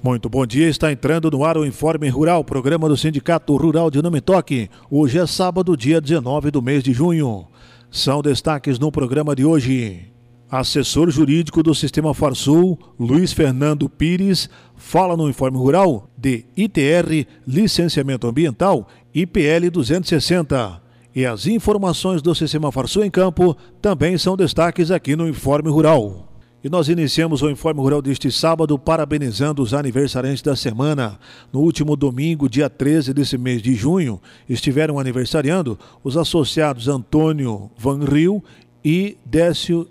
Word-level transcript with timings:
Muito 0.00 0.28
bom 0.28 0.46
dia, 0.46 0.68
está 0.68 0.92
entrando 0.92 1.28
no 1.28 1.44
ar 1.44 1.58
o 1.58 1.66
Informe 1.66 2.08
Rural, 2.08 2.44
programa 2.44 2.88
do 2.88 2.96
Sindicato 2.96 3.56
Rural 3.56 3.90
de 3.90 4.00
Nome 4.00 4.20
Toque. 4.20 4.70
Hoje 4.88 5.18
é 5.18 5.26
sábado, 5.26 5.76
dia 5.76 6.00
19 6.00 6.52
do 6.52 6.62
mês 6.62 6.84
de 6.84 6.92
junho. 6.92 7.48
São 7.90 8.22
destaques 8.22 8.78
no 8.78 8.92
programa 8.92 9.34
de 9.34 9.44
hoje. 9.44 10.06
Assessor 10.48 11.10
jurídico 11.10 11.64
do 11.64 11.74
Sistema 11.74 12.14
Farsul, 12.14 12.78
Luiz 12.96 13.32
Fernando 13.32 13.88
Pires, 13.88 14.48
fala 14.76 15.16
no 15.16 15.28
Informe 15.28 15.58
Rural 15.58 16.08
de 16.16 16.44
ITR, 16.56 17.26
Licenciamento 17.44 18.28
Ambiental, 18.28 18.86
IPL 19.12 19.68
260. 19.72 20.80
E 21.12 21.26
as 21.26 21.44
informações 21.48 22.22
do 22.22 22.36
Sistema 22.36 22.70
Farsul 22.70 23.04
em 23.04 23.10
campo 23.10 23.56
também 23.82 24.16
são 24.16 24.36
destaques 24.36 24.92
aqui 24.92 25.16
no 25.16 25.28
Informe 25.28 25.68
Rural. 25.68 26.27
E 26.68 26.70
nós 26.70 26.90
iniciamos 26.90 27.40
o 27.40 27.48
Informe 27.48 27.80
Rural 27.80 28.02
deste 28.02 28.30
sábado 28.30 28.78
parabenizando 28.78 29.62
os 29.62 29.72
aniversariantes 29.72 30.42
da 30.42 30.54
semana. 30.54 31.18
No 31.50 31.60
último 31.60 31.96
domingo, 31.96 32.46
dia 32.46 32.68
13 32.68 33.14
desse 33.14 33.38
mês 33.38 33.62
de 33.62 33.74
junho, 33.74 34.20
estiveram 34.46 34.98
aniversariando 34.98 35.78
os 36.04 36.14
associados 36.14 36.86
Antônio 36.86 37.70
Van 37.78 38.04
Rio 38.04 38.44
e 38.84 39.16
Décio 39.24 39.88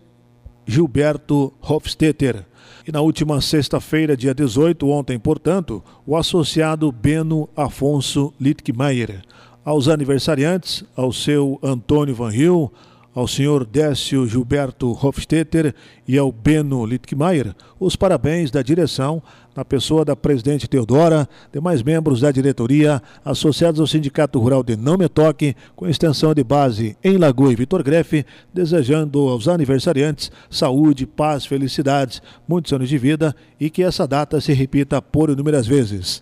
Gilberto 0.67 1.51
Hofstetter. 1.67 2.45
E 2.87 2.91
na 2.91 3.01
última 3.01 3.41
sexta-feira, 3.41 4.15
dia 4.15 4.35
18, 4.35 4.87
ontem, 4.87 5.17
portanto, 5.17 5.83
o 6.05 6.15
associado 6.15 6.91
Beno 6.91 7.49
Afonso 7.57 8.31
Littkemeyer. 8.39 9.23
Aos 9.65 9.87
aniversariantes, 9.87 10.83
ao 10.95 11.11
seu 11.11 11.59
Antônio 11.63 12.13
Van 12.13 12.29
Rio, 12.29 12.71
ao 13.17 13.27
senhor 13.27 13.65
Décio 13.65 14.27
Gilberto 14.27 14.91
Hofstetter 14.91 15.73
e 16.07 16.19
ao 16.19 16.31
Beno 16.31 16.85
Littkemeyer 16.85 17.55
os 17.79 17.95
parabéns 17.95 18.51
da 18.51 18.61
direção, 18.61 19.23
na 19.55 19.65
pessoa 19.65 20.05
da 20.05 20.15
presidente 20.15 20.67
Teodora, 20.67 21.27
demais 21.51 21.81
membros 21.81 22.21
da 22.21 22.29
diretoria, 22.29 23.01
associados 23.25 23.79
ao 23.79 23.87
Sindicato 23.87 24.37
Rural 24.37 24.61
de 24.61 24.75
Não 24.75 24.97
Me 24.97 25.09
Toque, 25.09 25.55
com 25.75 25.87
extensão 25.87 26.31
de 26.31 26.43
base 26.43 26.95
em 27.03 27.17
Lagoa 27.17 27.51
e 27.51 27.55
Vitor 27.55 27.81
Grefe, 27.81 28.23
desejando 28.53 29.27
aos 29.29 29.47
aniversariantes 29.47 30.31
saúde, 30.47 31.07
paz, 31.07 31.43
felicidades, 31.43 32.21
muitos 32.47 32.71
anos 32.71 32.87
de 32.87 32.99
vida 32.99 33.35
e 33.59 33.71
que 33.71 33.81
essa 33.81 34.07
data 34.07 34.39
se 34.39 34.53
repita 34.53 35.01
por 35.01 35.31
inúmeras 35.31 35.65
vezes. 35.65 36.21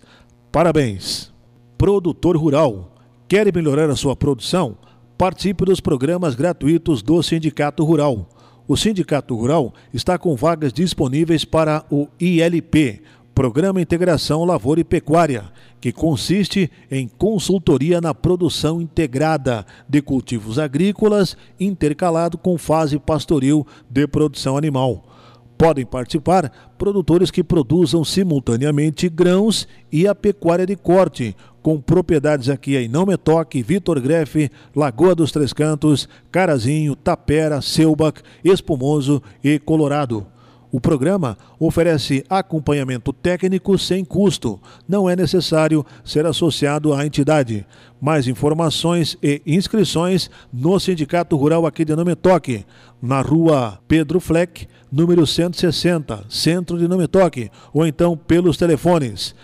Parabéns! 0.50 1.30
Produtor 1.76 2.38
Rural. 2.38 2.90
Quer 3.28 3.54
melhorar 3.54 3.90
a 3.90 3.96
sua 3.96 4.16
produção? 4.16 4.78
Participe 5.18 5.64
dos 5.64 5.80
programas 5.80 6.34
gratuitos 6.34 7.02
do 7.02 7.22
Sindicato 7.22 7.82
Rural. 7.82 8.28
O 8.68 8.76
Sindicato 8.76 9.34
Rural 9.34 9.72
está 9.90 10.18
com 10.18 10.36
vagas 10.36 10.74
disponíveis 10.74 11.42
para 11.42 11.86
o 11.90 12.06
ILP, 12.20 13.00
Programa 13.34 13.80
Integração 13.80 14.44
Lavoura 14.44 14.80
e 14.80 14.84
Pecuária, 14.84 15.44
que 15.80 15.90
consiste 15.90 16.70
em 16.90 17.08
consultoria 17.08 17.98
na 17.98 18.12
produção 18.12 18.78
integrada 18.78 19.64
de 19.88 20.02
cultivos 20.02 20.58
agrícolas, 20.58 21.34
intercalado 21.58 22.36
com 22.36 22.58
fase 22.58 22.98
pastoril 22.98 23.66
de 23.88 24.06
produção 24.06 24.54
animal. 24.54 25.02
Podem 25.56 25.86
participar 25.86 26.52
produtores 26.76 27.30
que 27.30 27.42
produzam 27.42 28.04
simultaneamente 28.04 29.08
grãos 29.08 29.66
e 29.90 30.06
a 30.06 30.14
pecuária 30.14 30.66
de 30.66 30.76
corte, 30.76 31.34
com 31.66 31.80
propriedades 31.80 32.48
aqui 32.48 32.76
em 32.76 32.86
Não 32.86 33.04
Me 33.04 33.16
Toque, 33.16 33.60
Vitor 33.60 34.00
Grefe, 34.00 34.52
Lagoa 34.72 35.16
dos 35.16 35.32
Três 35.32 35.52
Cantos, 35.52 36.08
Carazinho, 36.30 36.94
Tapera, 36.94 37.60
Selbach, 37.60 38.22
Espumoso 38.44 39.20
e 39.42 39.58
Colorado. 39.58 40.24
O 40.70 40.80
programa 40.80 41.36
oferece 41.58 42.24
acompanhamento 42.30 43.12
técnico 43.12 43.76
sem 43.76 44.04
custo. 44.04 44.60
Não 44.88 45.10
é 45.10 45.16
necessário 45.16 45.84
ser 46.04 46.24
associado 46.24 46.94
à 46.94 47.04
entidade. 47.04 47.66
Mais 48.00 48.28
informações 48.28 49.18
e 49.20 49.42
inscrições 49.44 50.30
no 50.52 50.78
Sindicato 50.78 51.34
Rural 51.34 51.66
aqui 51.66 51.84
de 51.84 51.96
Nome 51.96 52.14
Toque, 52.14 52.64
na 53.02 53.20
rua 53.22 53.80
Pedro 53.88 54.20
Fleck, 54.20 54.68
número 54.92 55.26
160, 55.26 56.26
centro 56.28 56.78
de 56.78 56.86
Nome 56.86 57.08
Toque, 57.08 57.50
ou 57.74 57.84
então 57.84 58.16
pelos 58.16 58.56
telefones 58.56 59.34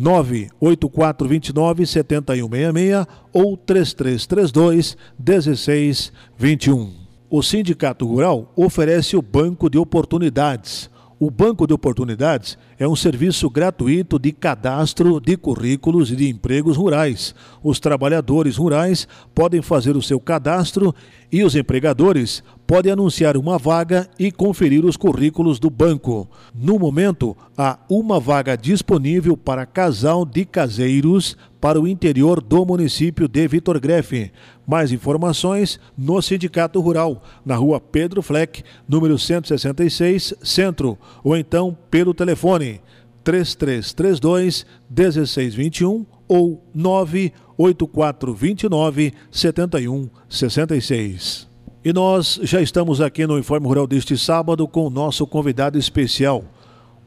98429 0.00 1.84
7166 1.86 3.06
ou 3.34 3.54
3332 3.54 4.96
1621. 5.18 6.90
O 7.28 7.42
Sindicato 7.42 8.06
Rural 8.06 8.50
oferece 8.56 9.14
o 9.14 9.20
Banco 9.20 9.68
de 9.68 9.76
Oportunidades. 9.76 10.88
O 11.22 11.30
Banco 11.30 11.66
de 11.66 11.74
Oportunidades 11.74 12.56
é 12.78 12.88
um 12.88 12.96
serviço 12.96 13.50
gratuito 13.50 14.18
de 14.18 14.32
cadastro 14.32 15.20
de 15.20 15.36
currículos 15.36 16.10
e 16.10 16.16
de 16.16 16.30
empregos 16.30 16.78
rurais. 16.78 17.34
Os 17.62 17.78
trabalhadores 17.78 18.56
rurais 18.56 19.06
podem 19.34 19.60
fazer 19.60 19.98
o 19.98 20.02
seu 20.02 20.18
cadastro 20.18 20.94
e 21.30 21.44
os 21.44 21.54
empregadores 21.54 22.42
podem 22.70 22.92
anunciar 22.92 23.36
uma 23.36 23.58
vaga 23.58 24.08
e 24.16 24.30
conferir 24.30 24.84
os 24.84 24.96
currículos 24.96 25.58
do 25.58 25.68
banco. 25.68 26.30
No 26.54 26.78
momento, 26.78 27.36
há 27.58 27.76
uma 27.90 28.20
vaga 28.20 28.56
disponível 28.56 29.36
para 29.36 29.66
casal 29.66 30.24
de 30.24 30.44
caseiros 30.44 31.36
para 31.60 31.80
o 31.80 31.88
interior 31.88 32.40
do 32.40 32.64
município 32.64 33.26
de 33.26 33.48
Vitor 33.48 33.80
Grefe. 33.80 34.30
Mais 34.64 34.92
informações 34.92 35.80
no 35.98 36.22
Sindicato 36.22 36.80
Rural, 36.80 37.24
na 37.44 37.56
rua 37.56 37.80
Pedro 37.80 38.22
Fleck, 38.22 38.62
número 38.88 39.18
166, 39.18 40.34
Centro, 40.40 40.96
ou 41.24 41.36
então 41.36 41.76
pelo 41.90 42.14
telefone 42.14 42.80
3332 43.24 44.64
1621 44.88 46.06
ou 46.28 46.64
98429 46.72 49.12
7166. 49.28 51.49
E 51.82 51.94
nós 51.94 52.38
já 52.42 52.60
estamos 52.60 53.00
aqui 53.00 53.26
no 53.26 53.38
Informe 53.38 53.66
Rural 53.66 53.86
deste 53.86 54.14
sábado 54.14 54.68
com 54.68 54.86
o 54.86 54.90
nosso 54.90 55.26
convidado 55.26 55.78
especial, 55.78 56.44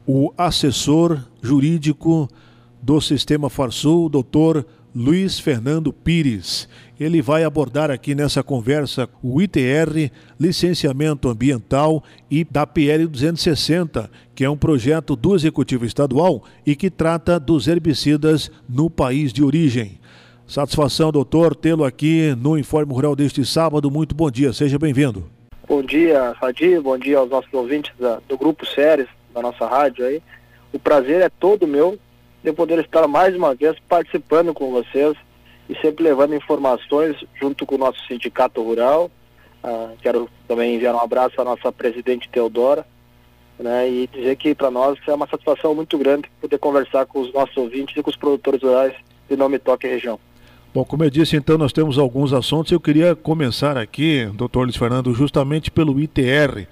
o 0.04 0.32
assessor 0.36 1.22
jurídico 1.40 2.28
do 2.82 3.00
Sistema 3.00 3.48
Farsul, 3.48 4.08
doutor 4.08 4.66
Luiz 4.92 5.38
Fernando 5.38 5.92
Pires. 5.92 6.68
Ele 6.98 7.22
vai 7.22 7.44
abordar 7.44 7.88
aqui 7.88 8.16
nessa 8.16 8.42
conversa 8.42 9.08
o 9.22 9.40
ITR, 9.40 10.10
licenciamento 10.40 11.28
ambiental 11.28 12.02
e 12.28 12.42
da 12.42 12.66
PL 12.66 13.06
260, 13.06 14.10
que 14.34 14.44
é 14.44 14.50
um 14.50 14.56
projeto 14.56 15.14
do 15.14 15.36
Executivo 15.36 15.84
Estadual 15.84 16.42
e 16.66 16.74
que 16.74 16.90
trata 16.90 17.38
dos 17.38 17.68
herbicidas 17.68 18.50
no 18.68 18.90
país 18.90 19.32
de 19.32 19.44
origem. 19.44 20.00
Satisfação, 20.46 21.10
doutor, 21.10 21.56
tê-lo 21.56 21.84
aqui 21.84 22.34
no 22.38 22.58
Informe 22.58 22.92
Rural 22.92 23.16
deste 23.16 23.44
sábado. 23.46 23.90
Muito 23.90 24.14
bom 24.14 24.30
dia, 24.30 24.52
seja 24.52 24.78
bem-vindo. 24.78 25.24
Bom 25.66 25.82
dia, 25.82 26.36
Sadir, 26.38 26.82
bom 26.82 26.98
dia 26.98 27.18
aos 27.18 27.30
nossos 27.30 27.52
ouvintes 27.52 27.90
da, 27.98 28.20
do 28.28 28.36
Grupo 28.36 28.66
Séries, 28.66 29.08
da 29.32 29.40
nossa 29.40 29.66
rádio 29.66 30.04
aí. 30.04 30.22
O 30.70 30.78
prazer 30.78 31.22
é 31.22 31.30
todo 31.30 31.66
meu 31.66 31.98
de 32.42 32.52
poder 32.52 32.78
estar 32.80 33.08
mais 33.08 33.34
uma 33.34 33.54
vez 33.54 33.74
participando 33.88 34.52
com 34.52 34.70
vocês 34.70 35.16
e 35.66 35.74
sempre 35.80 36.04
levando 36.04 36.34
informações 36.34 37.16
junto 37.40 37.64
com 37.64 37.76
o 37.76 37.78
nosso 37.78 37.98
sindicato 38.06 38.62
rural. 38.62 39.10
Uh, 39.64 39.96
quero 40.02 40.28
também 40.46 40.74
enviar 40.74 40.94
um 40.94 41.00
abraço 41.00 41.40
à 41.40 41.44
nossa 41.44 41.72
presidente 41.72 42.28
Teodora 42.28 42.86
né, 43.58 43.88
e 43.88 44.06
dizer 44.08 44.36
que 44.36 44.54
para 44.54 44.70
nós 44.70 44.98
é 45.06 45.14
uma 45.14 45.26
satisfação 45.26 45.74
muito 45.74 45.96
grande 45.96 46.30
poder 46.38 46.58
conversar 46.58 47.06
com 47.06 47.20
os 47.20 47.32
nossos 47.32 47.56
ouvintes 47.56 47.96
e 47.96 48.02
com 48.02 48.10
os 48.10 48.16
produtores 48.16 48.62
rurais 48.62 48.94
de 49.26 49.36
Nome 49.36 49.58
Toque 49.58 49.86
Região. 49.86 50.20
Bom, 50.74 50.84
como 50.84 51.04
eu 51.04 51.10
disse, 51.10 51.36
então 51.36 51.56
nós 51.56 51.72
temos 51.72 52.00
alguns 52.00 52.32
assuntos. 52.32 52.72
Eu 52.72 52.80
queria 52.80 53.14
começar 53.14 53.76
aqui, 53.76 54.26
doutor 54.34 54.64
Luiz 54.64 54.74
Fernando, 54.74 55.14
justamente 55.14 55.70
pelo 55.70 56.00
ITR, 56.00 56.66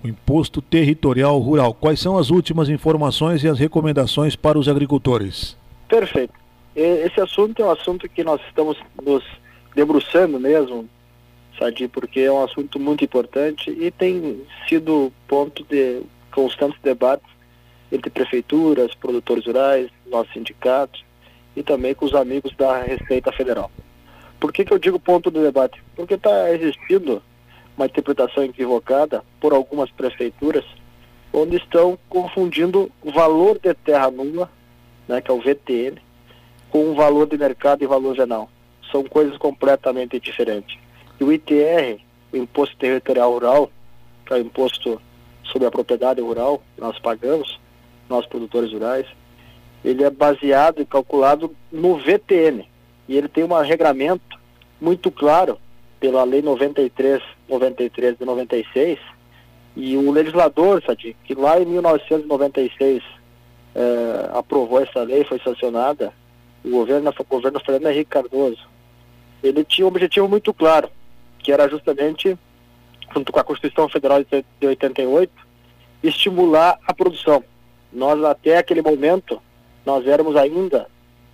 o 0.00 0.06
Imposto 0.06 0.62
Territorial 0.62 1.36
Rural. 1.40 1.74
Quais 1.74 1.98
são 1.98 2.16
as 2.16 2.30
últimas 2.30 2.68
informações 2.68 3.42
e 3.42 3.48
as 3.48 3.58
recomendações 3.58 4.36
para 4.36 4.56
os 4.56 4.68
agricultores? 4.68 5.56
Perfeito. 5.88 6.32
Esse 6.76 7.20
assunto 7.20 7.60
é 7.60 7.64
um 7.64 7.72
assunto 7.72 8.08
que 8.08 8.22
nós 8.22 8.40
estamos 8.46 8.78
nos 9.04 9.24
debruçando 9.74 10.38
mesmo, 10.38 10.88
Sadi, 11.58 11.88
porque 11.88 12.20
é 12.20 12.30
um 12.30 12.44
assunto 12.44 12.78
muito 12.78 13.02
importante 13.04 13.70
e 13.70 13.90
tem 13.90 14.40
sido 14.68 15.12
ponto 15.26 15.64
de 15.68 16.02
constantes 16.30 16.78
debates 16.80 17.28
entre 17.90 18.08
prefeituras, 18.08 18.94
produtores 18.94 19.46
rurais, 19.46 19.90
nossos 20.08 20.32
sindicatos 20.32 21.07
e 21.58 21.62
também 21.64 21.92
com 21.92 22.06
os 22.06 22.14
amigos 22.14 22.54
da 22.56 22.82
Receita 22.82 23.32
Federal. 23.32 23.68
Por 24.38 24.52
que, 24.52 24.64
que 24.64 24.72
eu 24.72 24.78
digo 24.78 25.00
ponto 25.00 25.28
de 25.28 25.40
debate? 25.40 25.82
Porque 25.96 26.14
está 26.14 26.52
existindo 26.52 27.20
uma 27.76 27.86
interpretação 27.86 28.44
equivocada 28.44 29.24
por 29.40 29.52
algumas 29.52 29.90
prefeituras, 29.90 30.64
onde 31.32 31.56
estão 31.56 31.98
confundindo 32.08 32.92
o 33.02 33.10
valor 33.10 33.58
de 33.58 33.74
terra 33.74 34.08
nula, 34.08 34.48
né, 35.08 35.20
que 35.20 35.32
é 35.32 35.34
o 35.34 35.40
VTN, 35.40 36.00
com 36.70 36.92
o 36.92 36.94
valor 36.94 37.26
de 37.26 37.36
mercado 37.36 37.82
e 37.82 37.88
valor 37.88 38.14
venal. 38.14 38.48
São 38.92 39.02
coisas 39.02 39.36
completamente 39.36 40.20
diferentes. 40.20 40.78
E 41.20 41.24
o 41.24 41.32
ITR, 41.32 41.98
o 42.32 42.36
Imposto 42.36 42.76
Territorial 42.76 43.32
Rural, 43.32 43.70
que 44.24 44.32
é 44.32 44.36
o 44.36 44.40
imposto 44.40 45.02
sobre 45.42 45.66
a 45.66 45.72
propriedade 45.72 46.20
rural 46.20 46.62
que 46.76 46.80
nós 46.80 46.96
pagamos, 47.00 47.58
nós 48.08 48.24
produtores 48.26 48.72
rurais, 48.72 49.06
ele 49.84 50.04
é 50.04 50.10
baseado 50.10 50.80
e 50.80 50.86
calculado 50.86 51.54
no 51.70 51.96
VTN. 51.96 52.66
E 53.08 53.16
ele 53.16 53.28
tem 53.28 53.44
um 53.44 53.60
regramento 53.60 54.38
muito 54.80 55.10
claro 55.10 55.58
pela 56.00 56.24
Lei 56.24 56.42
93, 56.42 57.22
93 57.48 58.18
de 58.18 58.24
96, 58.24 58.98
e 59.76 59.96
o 59.96 60.10
legislador, 60.10 60.82
Sadi, 60.84 61.16
que 61.24 61.34
lá 61.34 61.60
em 61.60 61.64
1996 61.64 63.02
eh, 63.74 64.30
aprovou 64.32 64.80
essa 64.80 65.02
lei, 65.02 65.24
foi 65.24 65.38
sancionada, 65.38 66.12
o 66.64 66.70
governo, 66.70 67.14
o 67.16 67.24
governo 67.24 67.60
Fernando 67.60 67.92
Henrique 67.92 68.10
Cardoso, 68.10 68.68
ele 69.42 69.64
tinha 69.64 69.84
um 69.84 69.88
objetivo 69.88 70.28
muito 70.28 70.52
claro, 70.52 70.90
que 71.38 71.52
era 71.52 71.68
justamente, 71.68 72.36
junto 73.14 73.30
com 73.30 73.38
a 73.38 73.44
Constituição 73.44 73.88
Federal 73.88 74.22
de 74.24 74.66
88, 74.66 75.32
estimular 76.02 76.78
a 76.86 76.92
produção. 76.92 77.44
Nós, 77.92 78.22
até 78.24 78.58
aquele 78.58 78.82
momento, 78.82 79.40
nós 79.88 80.06
éramos 80.06 80.36
ainda 80.36 80.86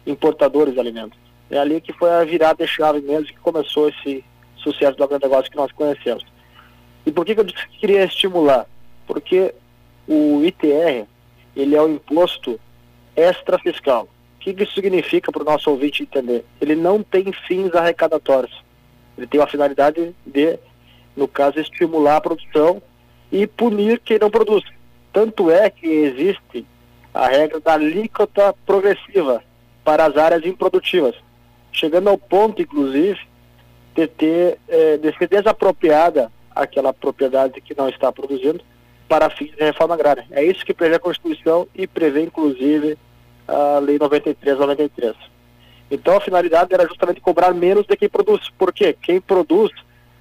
importadores 0.07 0.75
de 0.75 0.79
alimentos. 0.79 1.19
É 1.51 1.59
ali 1.59 1.81
que 1.81 1.93
foi 1.93 2.09
a 2.09 2.23
virada 2.23 2.65
de 2.65 2.71
chave 2.71 3.01
mesmo 3.01 3.27
que 3.27 3.41
começou 3.41 3.89
esse 3.89 4.25
sucesso 4.57 4.97
do 4.97 5.03
agronegócio 5.03 5.51
que 5.51 5.57
nós 5.57 5.73
conhecemos. 5.73 6.25
E 7.05 7.11
por 7.11 7.27
que, 7.27 7.35
que 7.35 7.41
eu 7.41 7.45
disse 7.45 7.67
que 7.67 7.79
queria 7.81 8.05
estimular? 8.05 8.65
Porque 9.09 9.53
o 10.07 10.45
ITR, 10.45 11.05
ele 11.57 11.75
é 11.75 11.83
o 11.83 11.89
imposto 11.89 12.61
extra 13.17 13.59
fiscal. 13.59 14.05
O 14.37 14.39
que, 14.39 14.55
que 14.55 14.63
isso 14.63 14.75
significa 14.75 15.33
para 15.33 15.43
o 15.43 15.47
nosso 15.47 15.69
ouvinte 15.69 16.05
entender? 16.05 16.45
Ele 16.61 16.77
não 16.77 17.03
tem 17.03 17.33
fins 17.49 17.75
arrecadatórios. 17.75 18.63
Ele 19.19 19.27
tem 19.27 19.41
a 19.41 19.49
finalidade 19.49 20.15
de, 20.25 20.61
no 21.17 21.27
caso, 21.27 21.59
estimular 21.59 22.19
a 22.19 22.21
produção 22.21 22.81
e 23.33 23.49
punir 23.49 23.99
quem 23.99 24.19
não 24.21 24.31
produz. 24.31 24.63
Tanto 25.13 25.51
é 25.51 25.69
que 25.69 25.87
existe 25.89 26.65
a 27.15 27.29
regra 27.29 27.61
da 27.61 27.75
alíquota 27.75 28.53
progressiva 28.67 29.43
para 29.85 30.05
as 30.05 30.17
áreas 30.17 30.45
improdutivas, 30.45 31.15
chegando 31.73 32.11
ao 32.11 32.19
ponto, 32.19 32.61
inclusive, 32.61 33.21
de, 33.95 34.07
ter, 34.09 34.59
é, 34.69 34.97
de 34.97 35.17
ser 35.17 35.29
desapropriada 35.29 36.33
aquela 36.51 36.93
propriedade 36.93 37.61
que 37.61 37.77
não 37.77 37.89
está 37.89 38.11
produzindo 38.11 38.61
para 39.09 39.31
fins 39.31 39.53
de 39.53 39.63
reforma 39.63 39.95
agrária. 39.95 40.27
É 40.31 40.43
isso 40.43 40.65
que 40.65 40.75
prevê 40.75 40.97
a 40.97 41.01
Constituição 41.01 41.69
e 41.75 41.87
prevê, 41.87 42.23
inclusive, 42.23 42.99
a 43.47 43.79
Lei 43.79 43.99
93-93. 43.99 45.15
Então, 45.91 46.17
a 46.17 46.21
finalidade 46.21 46.73
era 46.75 46.89
justamente 46.89 47.21
cobrar 47.21 47.53
menos 47.53 47.87
de 47.87 47.97
quem 47.97 48.09
produz. 48.09 48.51
Por 48.59 48.73
quê? 48.73 48.97
Quem 49.01 49.21
produz 49.21 49.71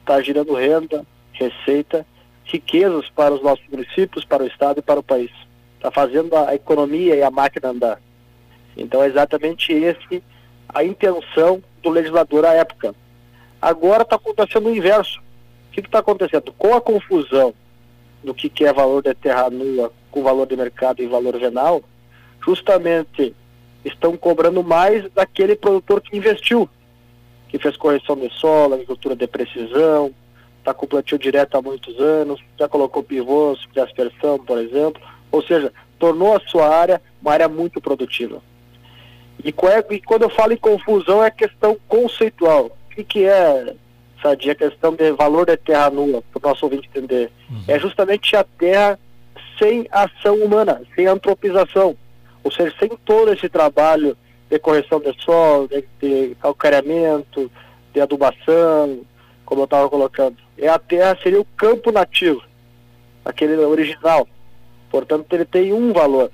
está 0.02 0.22
gerando 0.22 0.54
renda, 0.54 1.06
receita, 1.32 2.06
riquezas 2.46 3.10
para 3.10 3.34
os 3.34 3.42
nossos 3.42 3.66
municípios, 3.70 4.26
para 4.26 4.44
o 4.44 4.48
Estado 4.48 4.80
e 4.80 4.84
para 4.84 5.00
o 5.00 5.04
país. 5.04 5.32
Está 5.84 5.92
fazendo 5.92 6.34
a 6.38 6.56
economia 6.56 7.14
e 7.14 7.22
a 7.22 7.30
máquina 7.30 7.72
andar. 7.72 8.00
Então, 8.78 9.04
é 9.04 9.08
exatamente 9.08 9.74
esse 9.74 10.24
a 10.70 10.82
intenção 10.82 11.62
do 11.82 11.90
legislador 11.90 12.46
à 12.46 12.54
época. 12.54 12.96
Agora 13.62 14.04
está 14.04 14.16
acontecendo 14.16 14.68
o 14.68 14.74
inverso. 14.74 15.20
O 15.20 15.74
que 15.74 15.82
está 15.82 16.00
acontecendo? 16.00 16.54
Com 16.58 16.74
a 16.74 16.80
confusão 16.80 17.54
do 18.24 18.34
que, 18.34 18.48
que 18.48 18.64
é 18.64 18.72
valor 18.72 19.04
de 19.04 19.14
terra 19.14 19.50
nua 19.50 19.92
com 20.10 20.24
valor 20.24 20.48
de 20.48 20.56
mercado 20.56 21.02
e 21.04 21.08
valor 21.08 21.38
venal, 21.38 21.84
justamente 22.46 23.36
estão 23.84 24.16
cobrando 24.16 24.64
mais 24.64 25.12
daquele 25.12 25.54
produtor 25.54 26.00
que 26.00 26.16
investiu, 26.16 26.70
que 27.50 27.60
fez 27.60 27.76
correção 27.76 28.16
de 28.16 28.30
solo, 28.30 28.76
agricultura 28.76 29.18
de 29.18 29.28
precisão, 29.28 30.14
está 30.60 30.74
com 30.74 30.88
plantio 30.88 31.20
direto 31.20 31.58
há 31.58 31.62
muitos 31.62 32.00
anos, 32.00 32.40
já 32.58 32.70
colocou 32.70 33.04
pivôs 33.04 33.60
de 33.74 33.82
aspersão, 33.82 34.40
por 34.40 34.58
exemplo, 34.60 35.02
ou 35.34 35.42
seja, 35.42 35.74
tornou 35.98 36.36
a 36.36 36.40
sua 36.42 36.68
área 36.68 37.02
uma 37.20 37.32
área 37.32 37.50
muito 37.50 37.82
produtiva. 37.82 38.40
E, 39.44 39.50
é, 39.50 39.94
e 39.96 40.00
quando 40.00 40.22
eu 40.22 40.30
falo 40.30 40.54
em 40.54 40.58
confusão 40.58 41.24
é 41.24 41.32
questão 41.32 41.76
conceitual. 41.88 42.66
O 42.66 42.96
que, 42.96 43.04
que 43.04 43.26
é 43.26 43.74
Sadia, 44.22 44.52
a 44.52 44.56
questão 44.56 44.94
de 44.94 45.12
valor 45.14 45.48
da 45.48 45.58
terra 45.58 45.90
nua, 45.90 46.22
para 46.32 46.40
o 46.40 46.50
nosso 46.50 46.66
ouvinte 46.66 46.88
entender. 46.88 47.32
Uhum. 47.50 47.64
É 47.68 47.80
justamente 47.80 48.36
a 48.36 48.44
terra 48.44 49.00
sem 49.58 49.88
ação 49.92 50.36
humana, 50.36 50.82
sem 50.96 51.08
antropização. 51.08 51.98
Ou 52.44 52.52
seja, 52.52 52.76
sem 52.78 52.90
todo 53.04 53.34
esse 53.34 53.50
trabalho 53.50 54.16
de 54.52 54.60
correção 54.60 55.00
de 55.00 55.14
solo, 55.24 55.68
de, 55.68 55.84
de 56.00 56.36
calcareamento, 56.36 57.52
de 57.92 58.00
adubação, 58.00 59.02
como 59.46 59.62
eu 59.62 59.66
estava 59.66 59.90
colocando. 59.90 60.38
É 60.60 60.68
a 60.68 60.78
terra 60.78 61.18
seria 61.24 61.42
o 61.42 61.48
campo 61.58 61.92
nativo, 61.92 62.44
aquele 63.26 63.56
original. 63.58 64.28
Portanto, 64.94 65.34
ele 65.34 65.44
tem 65.44 65.74
um 65.74 65.92
valor 65.92 66.30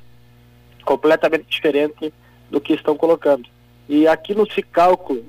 completamente 0.84 1.46
diferente 1.48 2.14
do 2.52 2.60
que 2.60 2.74
estão 2.74 2.94
colocando. 2.94 3.48
E 3.88 4.06
aqui 4.06 4.36
no 4.36 4.46
cálculo 4.70 5.24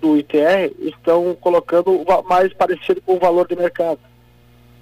do 0.00 0.16
ITR 0.16 0.72
estão 0.78 1.34
colocando 1.40 2.04
mais 2.28 2.52
parecido 2.52 3.02
com 3.02 3.14
o 3.14 3.18
valor 3.18 3.48
de 3.48 3.56
mercado, 3.56 3.98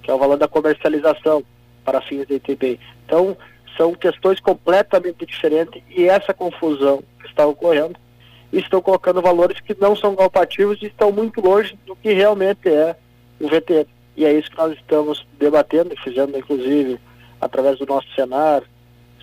que 0.03 0.11
é 0.11 0.15
o 0.15 0.19
valor 0.19 0.37
da 0.37 0.47
comercialização 0.47 1.43
para 1.83 2.03
fins 2.03 2.27
de 2.27 2.35
ITB. 2.35 2.79
Então, 3.07 3.35
são 3.75 3.95
questões 3.95 4.39
completamente 4.39 5.25
diferentes 5.25 5.83
e 5.89 6.05
essa 6.05 6.35
confusão 6.35 7.03
que 7.23 7.27
está 7.27 7.47
ocorrendo 7.47 7.97
estão 8.53 8.83
colocando 8.83 9.23
valores 9.23 9.61
que 9.61 9.75
não 9.81 9.97
são 9.97 10.15
compatíveis 10.15 10.79
e 10.83 10.87
estão 10.89 11.11
muito 11.11 11.41
longe 11.41 11.75
do 11.87 11.97
que 11.97 12.13
realmente 12.13 12.69
é 12.69 12.95
o 13.41 13.49
VT. 13.49 13.87
E 14.15 14.27
é 14.27 14.33
isso 14.35 14.51
que 14.51 14.59
nós 14.59 14.75
estamos 14.75 15.27
debatendo 15.39 15.97
fizendo, 16.05 16.37
inclusive, 16.37 17.01
através 17.45 17.79
do 17.79 17.85
nosso 17.85 18.07
Senar, 18.15 18.63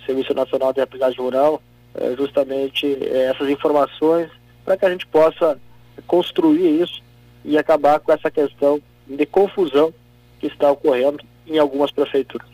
Serviço 0.06 0.32
Nacional 0.32 0.72
de 0.72 0.80
Aprendizagem 0.80 1.18
Rural, 1.18 1.60
é, 1.94 2.14
justamente 2.16 2.86
é, 2.86 3.30
essas 3.34 3.48
informações 3.48 4.30
para 4.64 4.76
que 4.76 4.86
a 4.86 4.90
gente 4.90 5.06
possa 5.08 5.58
construir 6.06 6.80
isso 6.80 7.02
e 7.44 7.58
acabar 7.58 7.98
com 7.98 8.12
essa 8.12 8.30
questão 8.30 8.80
de 9.06 9.26
confusão 9.26 9.92
que 10.38 10.46
está 10.46 10.70
ocorrendo 10.70 11.18
em 11.46 11.58
algumas 11.58 11.90
prefeituras. 11.90 12.48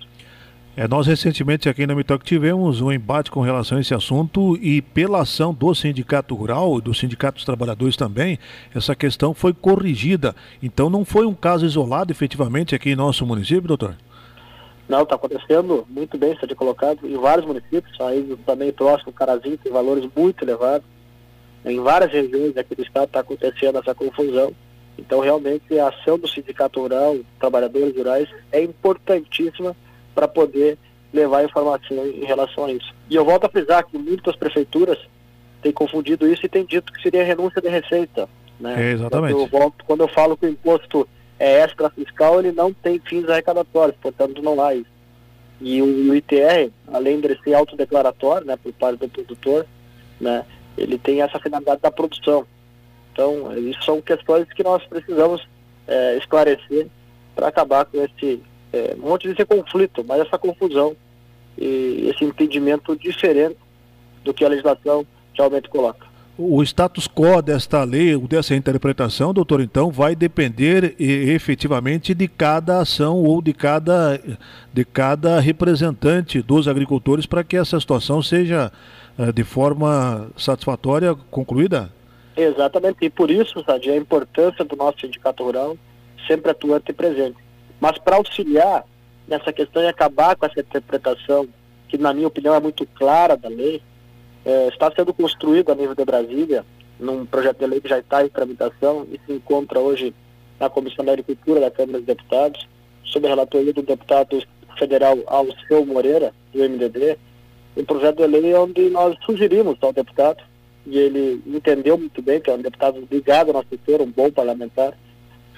É, 0.75 0.89
nós 0.89 1.07
recentemente 1.07 1.69
aqui 1.69 1.87
na 1.87 1.95
Mitoc 1.95 2.25
tivemos 2.25 2.81
um 2.81 2.91
embate 2.91 3.31
com 3.31 3.41
relação 3.41 3.77
a 3.77 3.81
esse 3.81 3.93
assunto 3.93 4.57
e 4.63 4.81
pela 4.81 5.23
ação 5.23 5.53
do 5.53 5.75
Sindicato 5.75 6.35
Rural 6.35 6.79
e 6.79 6.81
do 6.81 6.95
Sindicato 6.95 7.35
dos 7.35 7.45
Trabalhadores 7.45 7.97
também, 7.97 8.39
essa 8.75 8.95
questão 8.95 9.35
foi 9.35 9.53
corrigida. 9.53 10.35
Então 10.63 10.89
não 10.89 11.05
foi 11.05 11.27
um 11.27 11.35
caso 11.35 11.67
isolado 11.67 12.13
efetivamente 12.13 12.75
aqui 12.75 12.91
em 12.91 12.97
nosso 12.97 13.27
município, 13.27 13.69
doutor? 13.69 13.97
Não, 14.89 15.03
está 15.03 15.17
acontecendo 15.17 15.87
muito 15.89 16.17
bem, 16.17 16.33
está 16.33 16.47
de 16.47 16.55
colocado 16.55 17.07
em 17.07 17.17
vários 17.17 17.47
municípios, 17.47 18.01
aí 18.01 18.37
também 18.47 18.73
próximo, 18.73 19.13
Carazinho, 19.13 19.59
tem 19.59 19.71
valores 19.71 20.09
muito 20.17 20.43
elevados. 20.43 20.87
Em 21.65 21.79
várias 21.81 22.11
regiões 22.11 22.57
aqui 22.57 22.75
do 22.75 22.83
estado 22.83 23.09
está 23.09 23.21
acontecendo 23.21 23.79
essa 23.79 23.95
confusão. 23.95 24.53
Então, 24.97 25.21
realmente, 25.21 25.79
a 25.79 25.89
ação 25.89 26.19
do 26.19 26.27
sindicato 26.27 26.81
rural, 26.81 27.19
trabalhadores 27.39 27.95
rurais, 27.95 28.29
é 28.51 28.63
importantíssima 28.63 29.77
para 30.15 30.27
poder 30.27 30.79
levar 31.13 31.45
informação 31.45 32.07
em 32.07 32.25
relação 32.25 32.65
a 32.65 32.73
isso. 32.73 32.95
E 33.09 33.15
eu 33.15 33.25
volto 33.25 33.45
a 33.45 33.49
frisar 33.49 33.85
que 33.87 33.99
muitas 33.99 34.37
prefeituras 34.37 34.99
têm 35.63 35.73
confundido 35.73 36.27
isso 36.27 36.45
e 36.45 36.49
têm 36.49 36.65
dito 36.65 36.93
que 36.93 37.03
seria 37.03 37.25
renúncia 37.25 37.61
de 37.61 37.69
receita. 37.69 38.29
Né? 38.59 38.91
É, 38.91 38.93
exatamente. 38.93 39.35
Quando 39.35 39.43
eu, 39.43 39.47
volto, 39.47 39.85
quando 39.85 40.01
eu 40.01 40.09
falo 40.09 40.37
que 40.37 40.47
o 40.47 40.51
imposto 40.51 41.09
é 41.39 41.61
extra 41.61 41.91
fiscal, 41.91 42.39
ele 42.41 42.53
não 42.53 42.73
tem 42.73 42.99
fins 42.99 43.29
arrecadatórios, 43.29 43.97
portanto 44.01 44.43
não 44.43 44.63
há 44.63 44.75
isso. 44.75 44.91
E 45.61 45.81
o, 45.83 46.11
o 46.11 46.15
ITR, 46.15 46.71
além 46.93 47.21
de 47.21 47.41
ser 47.43 47.55
autodeclaratório, 47.55 48.47
né, 48.47 48.57
por 48.57 48.73
parte 48.73 48.99
do 48.99 49.09
produtor, 49.09 49.67
né, 50.21 50.45
ele 50.77 50.99
tem 50.99 51.23
essa 51.23 51.39
finalidade 51.39 51.81
da 51.81 51.91
produção. 51.91 52.47
Então, 53.13 53.57
isso 53.59 53.83
são 53.83 54.01
questões 54.01 54.47
que 54.53 54.63
nós 54.63 54.85
precisamos 54.85 55.47
é, 55.87 56.17
esclarecer 56.17 56.87
para 57.35 57.49
acabar 57.49 57.85
com 57.85 58.03
esse, 58.03 58.41
é, 58.73 58.95
não 58.95 59.09
vou 59.09 59.19
dizer 59.19 59.45
conflito, 59.47 60.05
mas 60.05 60.21
essa 60.21 60.39
confusão 60.39 60.97
e 61.57 62.09
esse 62.09 62.25
entendimento 62.25 62.97
diferente 62.97 63.59
do 64.23 64.33
que 64.33 64.45
a 64.45 64.49
legislação 64.49 65.05
realmente 65.35 65.69
coloca. 65.69 66.07
O 66.41 66.63
status 66.63 67.09
quo 67.09 67.43
desta 67.43 67.83
lei, 67.83 68.17
dessa 68.17 68.55
interpretação, 68.55 69.35
doutor, 69.35 69.61
então, 69.61 69.91
vai 69.91 70.15
depender 70.15 70.95
efetivamente 70.97 72.15
de 72.15 72.29
cada 72.29 72.79
ação 72.79 73.17
ou 73.25 73.43
de 73.43 73.53
cada, 73.53 74.21
de 74.73 74.85
cada 74.85 75.41
representante 75.41 76.41
dos 76.41 76.69
agricultores 76.69 77.27
para 77.27 77.43
que 77.43 77.57
essa 77.57 77.81
situação 77.81 78.23
seja 78.23 78.71
eh, 79.19 79.33
de 79.33 79.43
forma 79.43 80.31
satisfatória 80.37 81.13
concluída? 81.29 81.91
Exatamente, 82.37 82.99
e 83.01 83.11
por 83.11 83.33
isso, 83.33 83.65
Sadia, 83.65 83.95
a 83.95 83.97
importância 83.97 84.65
do 84.65 84.77
nosso 84.77 85.01
sindicato 85.01 85.43
rural 85.43 85.77
sempre 86.29 86.53
atuante 86.53 86.93
e 86.93 86.95
presente. 86.95 87.37
Mas 87.81 87.99
para 87.99 88.15
auxiliar 88.15 88.85
nessa 89.27 89.53
questão 89.53 89.83
e 89.83 89.89
acabar 89.89 90.37
com 90.37 90.47
essa 90.47 90.61
interpretação, 90.61 91.49
que 91.89 91.99
na 91.99 92.15
minha 92.15 92.29
opinião 92.29 92.55
é 92.55 92.61
muito 92.61 92.87
clara 92.87 93.37
da 93.37 93.49
lei, 93.49 93.83
é, 94.49 94.69
está 94.69 94.91
sendo 94.91 95.13
construído 95.13 95.71
a 95.71 95.75
nível 95.75 95.95
de 95.95 96.05
Brasília, 96.07 96.65
num 96.99 97.27
projeto 97.27 97.59
de 97.59 97.67
lei 97.67 97.83
que 97.83 97.89
já 97.89 97.99
está 97.99 98.25
em 98.25 98.31
tramitação 98.31 99.07
e 99.13 99.21
se 99.27 99.33
encontra 99.35 99.79
hoje 99.79 100.15
na 100.59 100.71
Comissão 100.71 101.05
da 101.05 101.13
Agricultura 101.13 101.61
da 101.61 101.71
Câmara 101.71 101.99
dos 101.99 102.07
Deputados, 102.07 102.67
sob 103.05 103.27
a 103.27 103.29
relatoria 103.29 103.75
do 103.75 103.83
deputado 103.83 104.43
federal 104.79 105.19
Alceu 105.27 105.85
Moreira, 105.85 106.33
do 106.51 106.61
MDB, 106.61 107.19
um 107.77 107.85
projeto 107.85 108.17
de 108.17 108.27
lei 108.27 108.55
onde 108.55 108.89
nós 108.89 109.15
sugerimos 109.27 109.77
ao 109.83 109.93
deputado, 109.93 110.43
e 110.87 110.97
ele 110.97 111.43
entendeu 111.47 111.99
muito 111.99 112.23
bem, 112.23 112.41
que 112.41 112.49
é 112.49 112.55
um 112.55 112.63
deputado 112.63 113.07
ligado 113.11 113.49
ao 113.49 113.55
nosso 113.55 113.69
setor, 113.69 114.01
um 114.01 114.11
bom 114.11 114.31
parlamentar, 114.31 114.95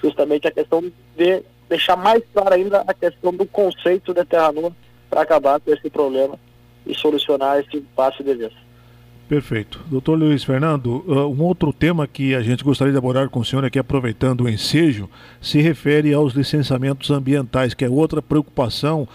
justamente 0.03 0.49
a 0.49 0.51
questão 0.51 0.83
de 1.15 1.43
deixar 1.69 1.95
mais 1.95 2.21
clara 2.33 2.55
ainda 2.55 2.83
a 2.85 2.93
questão 2.93 3.33
do 3.33 3.45
conceito 3.45 4.13
de 4.13 4.25
terra 4.25 4.51
nua 4.51 4.75
para 5.09 5.21
acabar 5.21 5.61
com 5.61 5.71
esse 5.71 5.89
problema 5.89 6.37
e 6.85 6.93
solucionar 6.93 7.59
esse 7.59 7.77
impasse 7.77 8.21
de 8.21 8.33
vez. 8.33 8.70
Perfeito. 9.31 9.79
Doutor 9.89 10.19
Luiz 10.19 10.43
Fernando, 10.43 11.05
uh, 11.07 11.25
um 11.25 11.41
outro 11.43 11.71
tema 11.71 12.05
que 12.05 12.35
a 12.35 12.41
gente 12.41 12.65
gostaria 12.65 12.91
de 12.91 12.97
abordar 12.97 13.29
com 13.29 13.39
o 13.39 13.45
senhor 13.45 13.63
aqui, 13.63 13.79
aproveitando 13.79 14.41
o 14.41 14.49
ensejo, 14.49 15.09
se 15.39 15.61
refere 15.61 16.13
aos 16.13 16.33
licenciamentos 16.33 17.09
ambientais, 17.09 17.73
que 17.73 17.85
é 17.85 17.89
outra 17.89 18.21
preocupação 18.21 19.07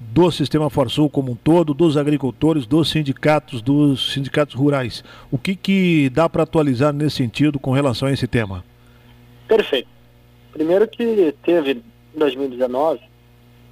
do 0.00 0.28
sistema 0.32 0.68
Forsul 0.68 1.08
como 1.08 1.30
um 1.30 1.36
todo, 1.36 1.72
dos 1.72 1.96
agricultores, 1.96 2.66
dos 2.66 2.90
sindicatos, 2.90 3.62
dos 3.62 4.12
sindicatos 4.12 4.56
rurais. 4.56 5.04
O 5.30 5.38
que, 5.38 5.54
que 5.54 6.10
dá 6.10 6.28
para 6.28 6.42
atualizar 6.42 6.92
nesse 6.92 7.18
sentido 7.18 7.56
com 7.60 7.70
relação 7.70 8.08
a 8.08 8.12
esse 8.12 8.26
tema? 8.26 8.64
Perfeito. 9.46 9.88
Primeiro 10.52 10.88
que 10.88 11.32
teve 11.44 11.74
em 11.74 12.18
2019 12.18 12.98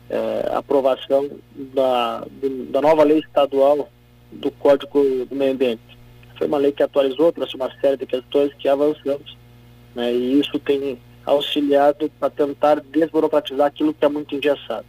é, 0.08 0.48
aprovação 0.54 1.28
da, 1.74 2.24
da 2.70 2.80
nova 2.80 3.02
lei 3.02 3.18
estadual 3.18 3.88
do 4.30 4.50
Código 4.52 5.26
do 5.26 5.34
Meio 5.34 5.52
Ambiente. 5.52 5.87
Foi 6.38 6.46
uma 6.46 6.58
lei 6.58 6.72
que 6.72 6.82
atualizou, 6.82 7.32
trouxe 7.32 7.56
uma 7.56 7.70
série 7.80 7.96
de 7.96 8.06
questões 8.06 8.54
que 8.54 8.68
avançamos, 8.68 9.36
né, 9.94 10.12
e 10.12 10.40
isso 10.40 10.58
tem 10.60 10.98
auxiliado 11.26 12.10
para 12.18 12.30
tentar 12.30 12.80
desburocratizar 12.80 13.66
aquilo 13.66 13.92
que 13.92 14.04
é 14.04 14.08
muito 14.08 14.34
engessado. 14.34 14.86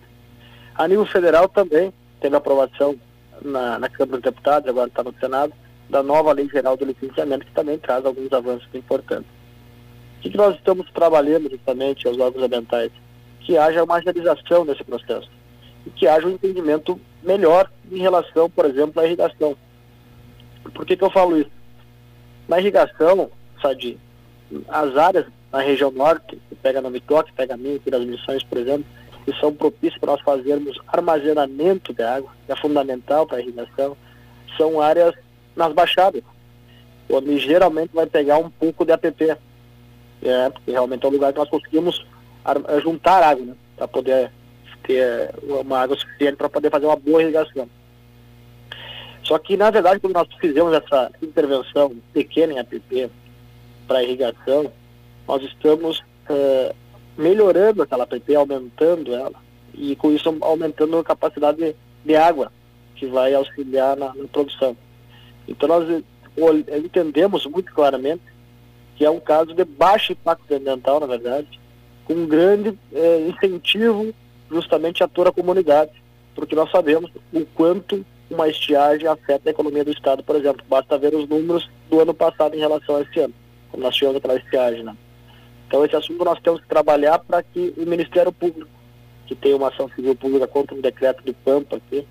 A 0.75 0.87
nível 0.87 1.05
federal 1.05 1.49
também 1.49 1.91
teve 2.21 2.35
aprovação 2.35 2.95
na, 3.41 3.79
na 3.79 3.89
Câmara 3.89 4.17
dos 4.17 4.31
Deputados, 4.31 4.69
agora 4.69 4.87
está 4.87 5.03
no 5.03 5.13
Senado, 5.19 5.53
da 5.89 6.03
nova 6.03 6.31
Lei 6.31 6.47
Geral 6.47 6.77
do 6.77 6.85
Licenciamento, 6.85 7.45
que 7.45 7.51
também 7.51 7.77
traz 7.77 8.05
alguns 8.05 8.31
avanços 8.31 8.67
importantes. 8.73 9.29
O 10.17 10.21
que, 10.21 10.29
que 10.29 10.37
nós 10.37 10.55
estamos 10.55 10.89
trabalhando 10.91 11.49
justamente 11.49 12.07
aos 12.07 12.19
órgãos 12.19 12.43
ambientais? 12.43 12.91
Que 13.41 13.57
haja 13.57 13.83
uma 13.83 13.95
agilização 13.95 14.65
nesse 14.65 14.83
processo 14.83 15.29
e 15.85 15.89
que 15.89 16.07
haja 16.07 16.27
um 16.27 16.31
entendimento 16.31 16.99
melhor 17.23 17.71
em 17.91 17.99
relação, 17.99 18.49
por 18.49 18.65
exemplo, 18.65 19.01
à 19.01 19.05
irrigação. 19.05 19.57
Por 20.63 20.85
que, 20.85 20.95
que 20.95 21.03
eu 21.03 21.09
falo 21.09 21.37
isso? 21.37 21.51
Na 22.47 22.59
irrigação, 22.59 23.29
Sadi, 23.61 23.97
as 24.67 24.97
áreas 24.97 25.25
na 25.51 25.61
região 25.61 25.91
norte, 25.91 26.39
que 26.49 26.55
pega 26.55 26.81
no 26.81 26.89
Mitoque, 26.89 27.33
pega 27.33 27.55
aqui 27.55 27.89
das 27.89 28.05
missões, 28.05 28.43
por 28.43 28.57
exemplo, 28.57 28.85
que 29.25 29.33
são 29.39 29.53
propícias 29.53 29.99
para 29.99 30.13
nós 30.13 30.21
fazermos 30.21 30.77
armazenamento 30.87 31.93
de 31.93 32.03
água, 32.03 32.31
que 32.45 32.51
é 32.51 32.55
fundamental 32.55 33.25
para 33.25 33.37
a 33.37 33.41
irrigação, 33.41 33.97
são 34.57 34.79
áreas 34.81 35.13
nas 35.55 35.73
baixadas, 35.73 36.23
onde 37.09 37.37
geralmente 37.39 37.91
vai 37.93 38.05
pegar 38.05 38.37
um 38.37 38.49
pouco 38.49 38.85
de 38.85 38.91
APP. 38.91 39.37
É, 40.21 40.49
porque 40.49 40.71
realmente 40.71 41.05
é 41.05 41.07
o 41.07 41.11
lugar 41.11 41.31
que 41.31 41.39
nós 41.39 41.49
conseguimos 41.49 42.05
juntar 42.83 43.23
água, 43.23 43.45
né, 43.45 43.55
para 43.77 43.87
poder 43.87 44.31
ter 44.83 45.29
uma 45.43 45.79
água 45.79 45.95
suficiente 45.95 46.35
para 46.35 46.49
poder 46.49 46.69
fazer 46.69 46.85
uma 46.85 46.95
boa 46.95 47.21
irrigação. 47.21 47.69
Só 49.29 49.37
que, 49.37 49.55
na 49.55 49.69
verdade, 49.69 49.99
quando 49.99 50.15
nós 50.15 50.27
fizemos 50.41 50.73
essa 50.73 51.11
intervenção 51.21 51.95
pequena 52.11 52.53
em 52.53 52.59
APP 52.59 53.11
para 53.87 54.03
irrigação, 54.03 54.71
nós 55.27 55.43
estamos 55.43 55.99
uh, 55.99 56.75
melhorando 57.15 57.83
aquela 57.83 58.05
APP, 58.05 58.33
aumentando 58.33 59.13
ela, 59.13 59.35
e 59.75 59.95
com 59.95 60.11
isso 60.11 60.35
aumentando 60.41 60.97
a 60.97 61.03
capacidade 61.03 61.59
de, 61.59 61.75
de 62.03 62.15
água 62.15 62.51
que 62.95 63.05
vai 63.05 63.35
auxiliar 63.35 63.95
na, 63.95 64.15
na 64.15 64.27
produção. 64.27 64.75
Então, 65.47 65.69
nós 65.69 66.03
entendemos 66.83 67.45
muito 67.45 67.71
claramente 67.71 68.23
que 68.95 69.05
é 69.05 69.11
um 69.11 69.19
caso 69.19 69.53
de 69.53 69.63
baixo 69.63 70.11
impacto 70.11 70.51
ambiental, 70.51 70.99
na 70.99 71.05
verdade, 71.05 71.59
com 72.03 72.15
um 72.15 72.25
grande 72.25 72.75
eh, 72.91 73.27
incentivo 73.29 74.11
justamente 74.49 75.03
a 75.03 75.07
toda 75.07 75.29
a 75.29 75.33
comunidade, 75.33 75.91
porque 76.33 76.55
nós 76.55 76.71
sabemos 76.71 77.11
o 77.31 77.45
quanto 77.45 78.03
uma 78.29 78.47
estiagem 78.47 79.07
afeta 79.07 79.49
a 79.49 79.51
economia 79.51 79.83
do 79.83 79.91
Estado, 79.91 80.23
por 80.23 80.35
exemplo. 80.35 80.63
Basta 80.69 80.97
ver 80.97 81.13
os 81.13 81.27
números 81.27 81.69
do 81.89 81.99
ano 81.99 82.13
passado 82.13 82.55
em 82.55 82.59
relação 82.59 82.97
a 82.97 83.01
esse 83.01 83.19
ano, 83.19 83.33
quando 83.71 83.83
nós 83.83 83.95
tivemos 83.95 84.17
aquela 84.17 84.35
estiagem. 84.35 84.83
Né? 84.83 84.95
Então, 85.67 85.83
esse 85.85 85.95
assunto 85.95 86.23
nós 86.23 86.39
temos 86.41 86.61
que 86.61 86.67
trabalhar 86.67 87.19
para 87.19 87.41
que 87.43 87.73
o 87.77 87.85
Ministério 87.85 88.31
Público, 88.31 88.69
que 89.25 89.35
tem 89.35 89.53
uma 89.53 89.69
ação 89.69 89.89
civil 89.95 90.15
pública 90.15 90.47
contra 90.47 90.75
um 90.75 90.81
decreto 90.81 91.23
do 91.23 91.33
Pampa 91.33 91.77
aqui, 91.77 92.05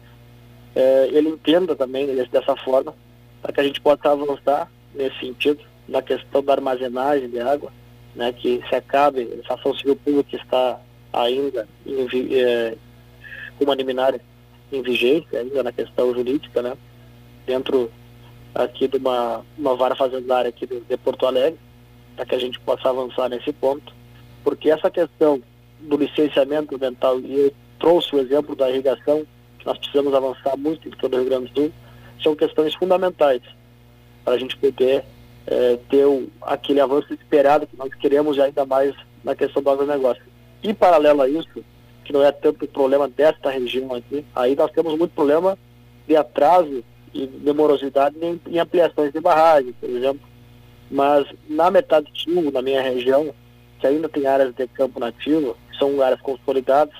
eh, 0.74 1.08
ele 1.12 1.30
entenda 1.30 1.74
também 1.74 2.06
dessa 2.26 2.54
forma, 2.56 2.94
para 3.42 3.52
que 3.52 3.60
a 3.60 3.64
gente 3.64 3.80
possa 3.80 4.10
avançar 4.10 4.70
nesse 4.94 5.18
sentido, 5.18 5.60
na 5.88 6.02
questão 6.02 6.42
da 6.42 6.52
armazenagem 6.52 7.28
de 7.28 7.40
água, 7.40 7.72
né, 8.14 8.32
que 8.32 8.62
se 8.68 8.74
acabe 8.74 9.28
essa 9.42 9.54
ação 9.54 9.74
civil 9.76 9.96
pública 9.96 10.36
está 10.36 10.80
ainda 11.12 11.68
em, 11.86 12.06
é, 12.38 12.76
com 13.56 13.64
uma 13.64 13.74
liminar 13.74 14.14
em 14.72 14.82
vigência, 14.82 15.40
ainda 15.40 15.62
na 15.62 15.72
questão 15.72 16.12
jurídica, 16.14 16.62
né? 16.62 16.76
Dentro 17.46 17.90
aqui 18.54 18.88
de 18.88 18.96
uma, 18.96 19.44
uma 19.56 19.76
vara 19.76 19.94
fazendária 19.94 20.48
aqui 20.48 20.66
de, 20.66 20.80
de 20.80 20.96
Porto 20.96 21.26
Alegre, 21.26 21.58
para 22.16 22.26
que 22.26 22.34
a 22.34 22.38
gente 22.38 22.58
possa 22.60 22.88
avançar 22.88 23.28
nesse 23.28 23.52
ponto, 23.52 23.92
porque 24.42 24.70
essa 24.70 24.90
questão 24.90 25.40
do 25.80 25.96
licenciamento 25.96 26.74
ambiental, 26.74 27.20
e 27.20 27.34
eu 27.34 27.52
trouxe 27.78 28.14
o 28.14 28.18
exemplo 28.18 28.56
da 28.56 28.70
irrigação, 28.70 29.24
que 29.58 29.66
nós 29.66 29.78
precisamos 29.78 30.12
avançar 30.12 30.56
muito 30.56 30.88
em 30.88 30.90
todo 30.92 31.14
o 31.14 31.16
Rio 31.18 31.28
Grande 31.28 31.52
do 31.52 31.60
Sul, 31.60 31.72
são 32.22 32.34
questões 32.34 32.74
fundamentais 32.74 33.42
para 34.24 34.34
a 34.34 34.38
gente 34.38 34.56
poder 34.56 35.04
é, 35.46 35.78
ter 35.88 36.04
o, 36.04 36.28
aquele 36.42 36.80
avanço 36.80 37.12
esperado 37.14 37.66
que 37.66 37.76
nós 37.76 37.92
queremos 37.94 38.38
ainda 38.38 38.66
mais 38.66 38.94
na 39.24 39.34
questão 39.34 39.62
do 39.62 39.70
agronegócio. 39.70 40.22
E 40.62 40.74
paralelo 40.74 41.22
a 41.22 41.28
isso, 41.28 41.64
que 42.08 42.12
não 42.14 42.24
é 42.24 42.32
tanto 42.32 42.64
o 42.64 42.68
problema 42.68 43.06
desta 43.06 43.50
região 43.50 43.94
aqui, 43.94 44.24
aí 44.34 44.56
nós 44.56 44.72
temos 44.72 44.96
muito 44.96 45.12
problema 45.12 45.58
de 46.06 46.16
atraso 46.16 46.82
e 47.12 47.26
de 47.26 47.52
morosidade 47.52 48.16
em, 48.22 48.40
em 48.46 48.58
ampliações 48.58 49.12
de 49.12 49.20
barragens, 49.20 49.74
por 49.78 49.90
exemplo. 49.90 50.26
Mas 50.90 51.26
na 51.46 51.70
metade 51.70 52.10
sul, 52.14 52.50
na 52.50 52.62
minha 52.62 52.80
região, 52.80 53.34
que 53.78 53.86
ainda 53.86 54.08
tem 54.08 54.26
áreas 54.26 54.54
de 54.54 54.66
campo 54.68 54.98
nativo, 54.98 55.54
são 55.78 56.00
áreas 56.00 56.22
consolidadas, 56.22 56.94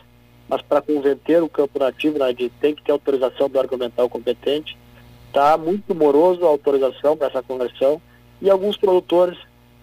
mas 0.47 0.61
para 0.61 0.83
converter 0.83 1.43
o 1.43 1.49
campo 1.49 1.79
nativo, 1.79 2.19
né, 2.19 2.35
tem 2.61 2.75
que 2.75 2.83
ter 2.83 2.93
autorização 2.93 3.49
do 3.49 3.59
argumental 3.59 4.11
competente, 4.11 4.77
está 5.29 5.57
muito 5.57 5.95
moroso 5.95 6.45
a 6.45 6.49
autorização 6.49 7.17
para 7.17 7.29
essa 7.29 7.43
conversão, 7.43 8.00
e 8.43 8.50
alguns 8.50 8.77
produtores 8.77 9.38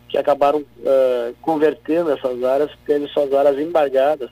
que 0.08 0.20
acabaram 0.20 0.60
uh, 0.60 1.36
convertendo 1.41 2.12
essas 2.12 2.44
áreas, 2.44 2.70
tendo 2.86 3.08
suas 3.10 3.34
áreas 3.34 3.58
embargadas 3.58 4.29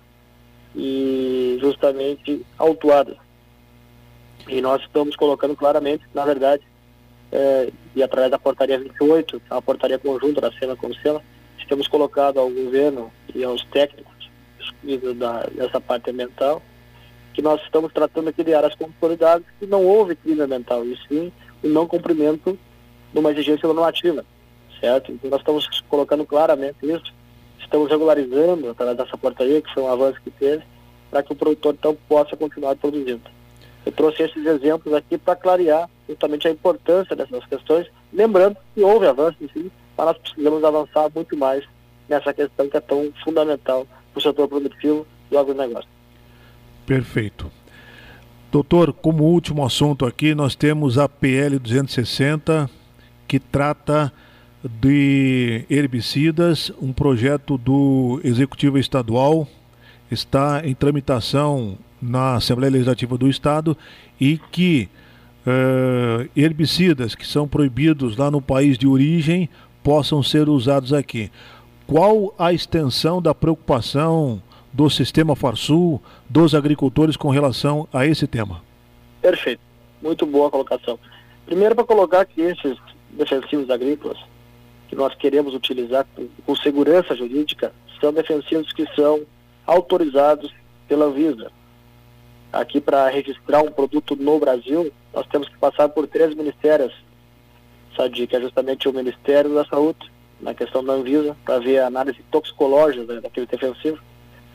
e 0.76 1.58
justamente 1.62 2.46
autuadas. 2.58 3.18
E 4.48 4.62
nós 4.62 4.82
estamos 4.82 5.16
colocando 5.16 5.56
claramente, 5.56 6.04
na 6.14 6.26
verdade, 6.26 6.64
uh, 7.32 7.74
e 7.96 8.04
através 8.04 8.32
da 8.32 8.40
portaria 8.40 8.80
28, 8.80 9.42
a 9.50 9.62
portaria 9.62 10.00
conjunta 10.00 10.42
da 10.42 10.52
SEMA 10.52 10.76
com 10.76 10.94
SEMA, 10.96 11.22
temos 11.70 11.88
colocado 11.88 12.40
ao 12.40 12.50
governo 12.50 13.12
e 13.34 13.42
aos 13.44 13.64
técnicos 13.68 14.30
da, 15.18 15.44
dessa 15.46 15.80
parte 15.80 16.12
ambiental 16.12 16.62
que 17.34 17.42
nós 17.42 17.62
estamos 17.62 17.92
tratando 17.94 18.28
aqui 18.28 18.44
de 18.44 18.54
áreas 18.54 18.76
consolidadas 18.76 19.46
que 19.60 19.66
não 19.66 19.84
houve 19.84 20.16
crime 20.16 20.42
ambiental, 20.42 20.86
e 20.86 20.96
sim 21.08 21.32
o 21.64 21.68
não 21.70 21.88
cumprimento 21.88 22.60
de 23.14 23.20
uma 23.20 23.32
exigência 23.32 23.66
normativa 23.68 24.26
certo? 24.84 25.14
Então 25.14 25.30
nós 25.30 25.40
estamos 25.40 25.82
colocando 25.88 26.26
claramente 26.26 26.76
isso, 26.84 27.14
estamos 27.64 27.90
regularizando 27.90 28.70
através 28.70 28.98
dessa 28.98 29.18
portaria, 29.18 29.62
que 29.62 29.74
foi 29.74 29.84
um 29.84 29.92
avanço 29.92 30.22
que 30.24 30.32
teve, 30.32 30.64
para 31.10 31.24
que 31.24 31.32
o 31.32 31.36
produtor 31.36 31.76
então 31.78 31.98
possa 32.08 32.36
continuar 32.36 32.76
produzindo. 32.76 33.22
Eu 33.86 33.92
trouxe 33.92 34.24
esses 34.24 34.46
exemplos 34.46 34.94
aqui 34.94 35.18
para 35.18 35.36
clarear 35.36 35.90
justamente 36.08 36.48
a 36.48 36.52
importância 36.52 37.16
dessas 37.16 37.46
questões, 37.46 37.88
lembrando 38.12 38.58
que 38.74 38.82
houve 38.82 39.08
avanço 39.08 39.38
sim, 39.54 39.70
mas 39.98 40.08
nós 40.08 40.18
precisamos 40.18 40.64
avançar 40.64 41.12
muito 41.14 41.36
mais 41.38 41.64
nessa 42.08 42.34
questão 42.34 42.70
que 42.70 42.78
é 42.78 42.82
tão 42.82 43.12
fundamental 43.24 43.86
para 44.12 44.20
o 44.20 44.22
setor 44.22 44.48
produtivo 44.48 45.06
do 45.30 45.38
agronegócio. 45.38 45.90
Perfeito. 46.86 47.52
Doutor, 48.52 48.94
como 48.94 49.24
último 49.24 49.66
assunto 49.66 50.06
aqui, 50.06 50.36
nós 50.36 50.56
temos 50.56 50.98
a 50.98 51.10
PL 51.10 51.58
260, 51.58 52.70
que 53.28 53.40
trata 53.40 54.12
de 54.64 55.66
herbicidas, 55.70 56.72
um 56.82 56.94
projeto 56.94 57.58
do 57.58 58.22
Executivo 58.24 58.78
Estadual 58.78 59.48
está 60.10 60.62
em 60.66 60.74
tramitação 60.74 61.78
na 62.02 62.36
Assembleia 62.36 62.72
Legislativa 62.72 63.18
do 63.18 63.30
Estado 63.30 63.78
e 64.20 64.38
que 64.52 64.90
uh, 65.46 66.30
herbicidas 66.36 67.14
que 67.14 67.28
são 67.28 67.48
proibidos 67.48 68.16
lá 68.16 68.32
no 68.32 68.42
país 68.42 68.78
de 68.78 68.88
origem 68.88 69.50
possam 69.84 70.24
ser 70.24 70.48
usados 70.48 70.94
aqui. 70.94 71.30
Qual 71.86 72.34
a 72.40 72.54
extensão 72.54 73.22
da 73.22 73.36
preocupação 73.36 74.42
do 74.72 74.90
sistema 74.90 75.36
Farsul, 75.36 76.02
dos 76.30 76.56
agricultores 76.56 77.18
com 77.18 77.30
relação 77.30 77.88
a 77.92 78.06
esse 78.06 78.26
tema? 78.26 78.62
Perfeito. 79.22 79.62
Muito 80.02 80.26
boa 80.26 80.50
colocação. 80.50 80.98
Primeiro, 81.46 81.76
para 81.76 81.84
colocar 81.84 82.26
que 82.26 82.42
esses 82.42 82.78
defensivos 83.12 83.70
agrícolas 83.70 84.18
que 84.94 85.00
nós 85.00 85.16
queremos 85.16 85.56
utilizar 85.56 86.06
com, 86.46 86.56
segurança 86.56 87.16
jurídica 87.16 87.74
são 88.00 88.14
defensivos 88.14 88.72
que 88.72 88.86
são 88.96 89.26
autorizados 89.66 90.54
pela 90.88 91.06
Anvisa. 91.06 91.52
Aqui, 92.52 92.80
para 92.80 93.10
registrar 93.10 93.64
um 93.64 93.72
produto 93.72 94.16
no 94.16 94.38
Brasil, 94.38 94.94
nós 95.12 95.26
temos 95.28 95.50
que 95.50 95.58
passar 95.58 95.90
por 95.90 96.06
três 96.06 96.36
ministérios, 96.36 96.94
sabe, 97.98 98.28
que 98.28 98.36
é 98.36 98.40
justamente 98.40 98.88
o 98.88 98.94
Ministério 98.94 99.56
da 99.56 99.66
Saúde, 99.66 100.12
na 100.40 100.54
questão 100.54 100.84
da 100.84 100.94
Anvisa, 100.94 101.36
para 101.44 101.58
ver 101.58 101.80
a 101.80 101.88
análise 101.88 102.20
toxicológica 102.30 103.20
daquele 103.20 103.48
defensivo, 103.48 104.00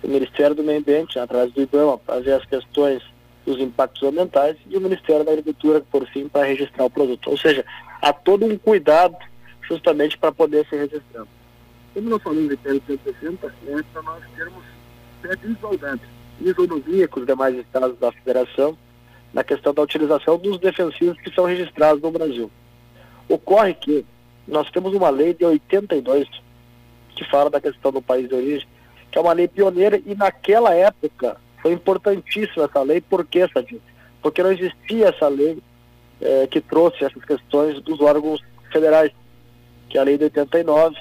o 0.05 0.09
Ministério 0.09 0.55
do 0.55 0.63
Meio 0.63 0.79
Ambiente, 0.79 1.19
através 1.19 1.53
do 1.53 1.63
IBAMA, 1.63 1.99
para 1.99 2.21
ver 2.21 2.35
as 2.35 2.45
questões 2.45 3.03
dos 3.45 3.59
impactos 3.59 4.09
ambientais, 4.09 4.57
e 4.69 4.77
o 4.77 4.81
Ministério 4.81 5.25
da 5.25 5.33
Agricultura, 5.33 5.83
por 5.91 6.07
fim, 6.07 6.29
para 6.29 6.47
registrar 6.47 6.85
o 6.85 6.91
produto. 6.91 7.29
Ou 7.29 7.37
seja, 7.37 7.65
há 8.01 8.13
todo 8.13 8.47
um 8.47 8.57
cuidado 8.57 9.17
justamente 9.69 10.17
para 10.17 10.33
poder 10.33 10.67
ser 10.69 10.79
registrado. 10.79 11.29
Como 11.95 12.11
nós 12.11 12.23
falamos 12.23 12.49
de 12.49 12.57
PL 12.57 12.83
160, 12.87 13.47
é 13.67 13.83
para 13.93 14.03
nós 14.03 14.23
termos 14.37 14.65
pé 15.23 15.37
de 15.37 15.51
igualdade, 15.51 16.03
isonomia 16.41 17.09
com 17.09 17.21
os 17.21 17.27
demais 17.27 17.57
estados 17.57 17.99
da 17.99 18.13
federação, 18.13 18.77
na 19.33 19.45
questão 19.45 19.75
da 19.75 19.83
utilização 19.83 20.39
dos 20.39 20.59
defensivos 20.59 21.21
que 21.21 21.35
são 21.35 21.45
registrados 21.45 22.03
no 22.03 22.11
Brasil. 22.11 22.51
Ocorre 23.29 23.75
que 23.75 24.07
nós 24.47 24.71
temos 24.71 24.95
uma 24.95 25.11
lei 25.11 25.35
de 25.35 25.45
82 25.45 26.29
que 27.15 27.25
fala 27.25 27.51
da 27.51 27.61
questão 27.61 27.93
do 27.93 28.01
país 28.01 28.29
de 28.29 28.35
origem, 28.35 28.69
que 29.11 29.19
é 29.19 29.21
uma 29.21 29.33
lei 29.33 29.49
pioneira 29.49 30.01
e 30.07 30.15
naquela 30.15 30.75
época 30.75 31.37
foi 31.61 31.73
importantíssima 31.73 32.65
essa 32.65 32.83
lei, 32.83 33.01
por 33.01 33.27
quê, 33.27 33.49
Sadio? 33.53 33.83
Porque 34.23 34.43
não 34.43 34.53
existia 34.53 35.09
essa 35.09 35.27
lei 35.29 35.59
eh, 36.21 36.47
que 36.49 36.61
trouxe 36.61 37.05
essas 37.05 37.25
questões 37.25 37.81
dos 37.83 38.01
órgãos 38.01 38.41
federais 38.73 39.13
que 39.89 39.99
é 39.99 40.01
a 40.01 40.05
lei 40.05 40.19
de 40.19 40.25
89, 40.25 40.97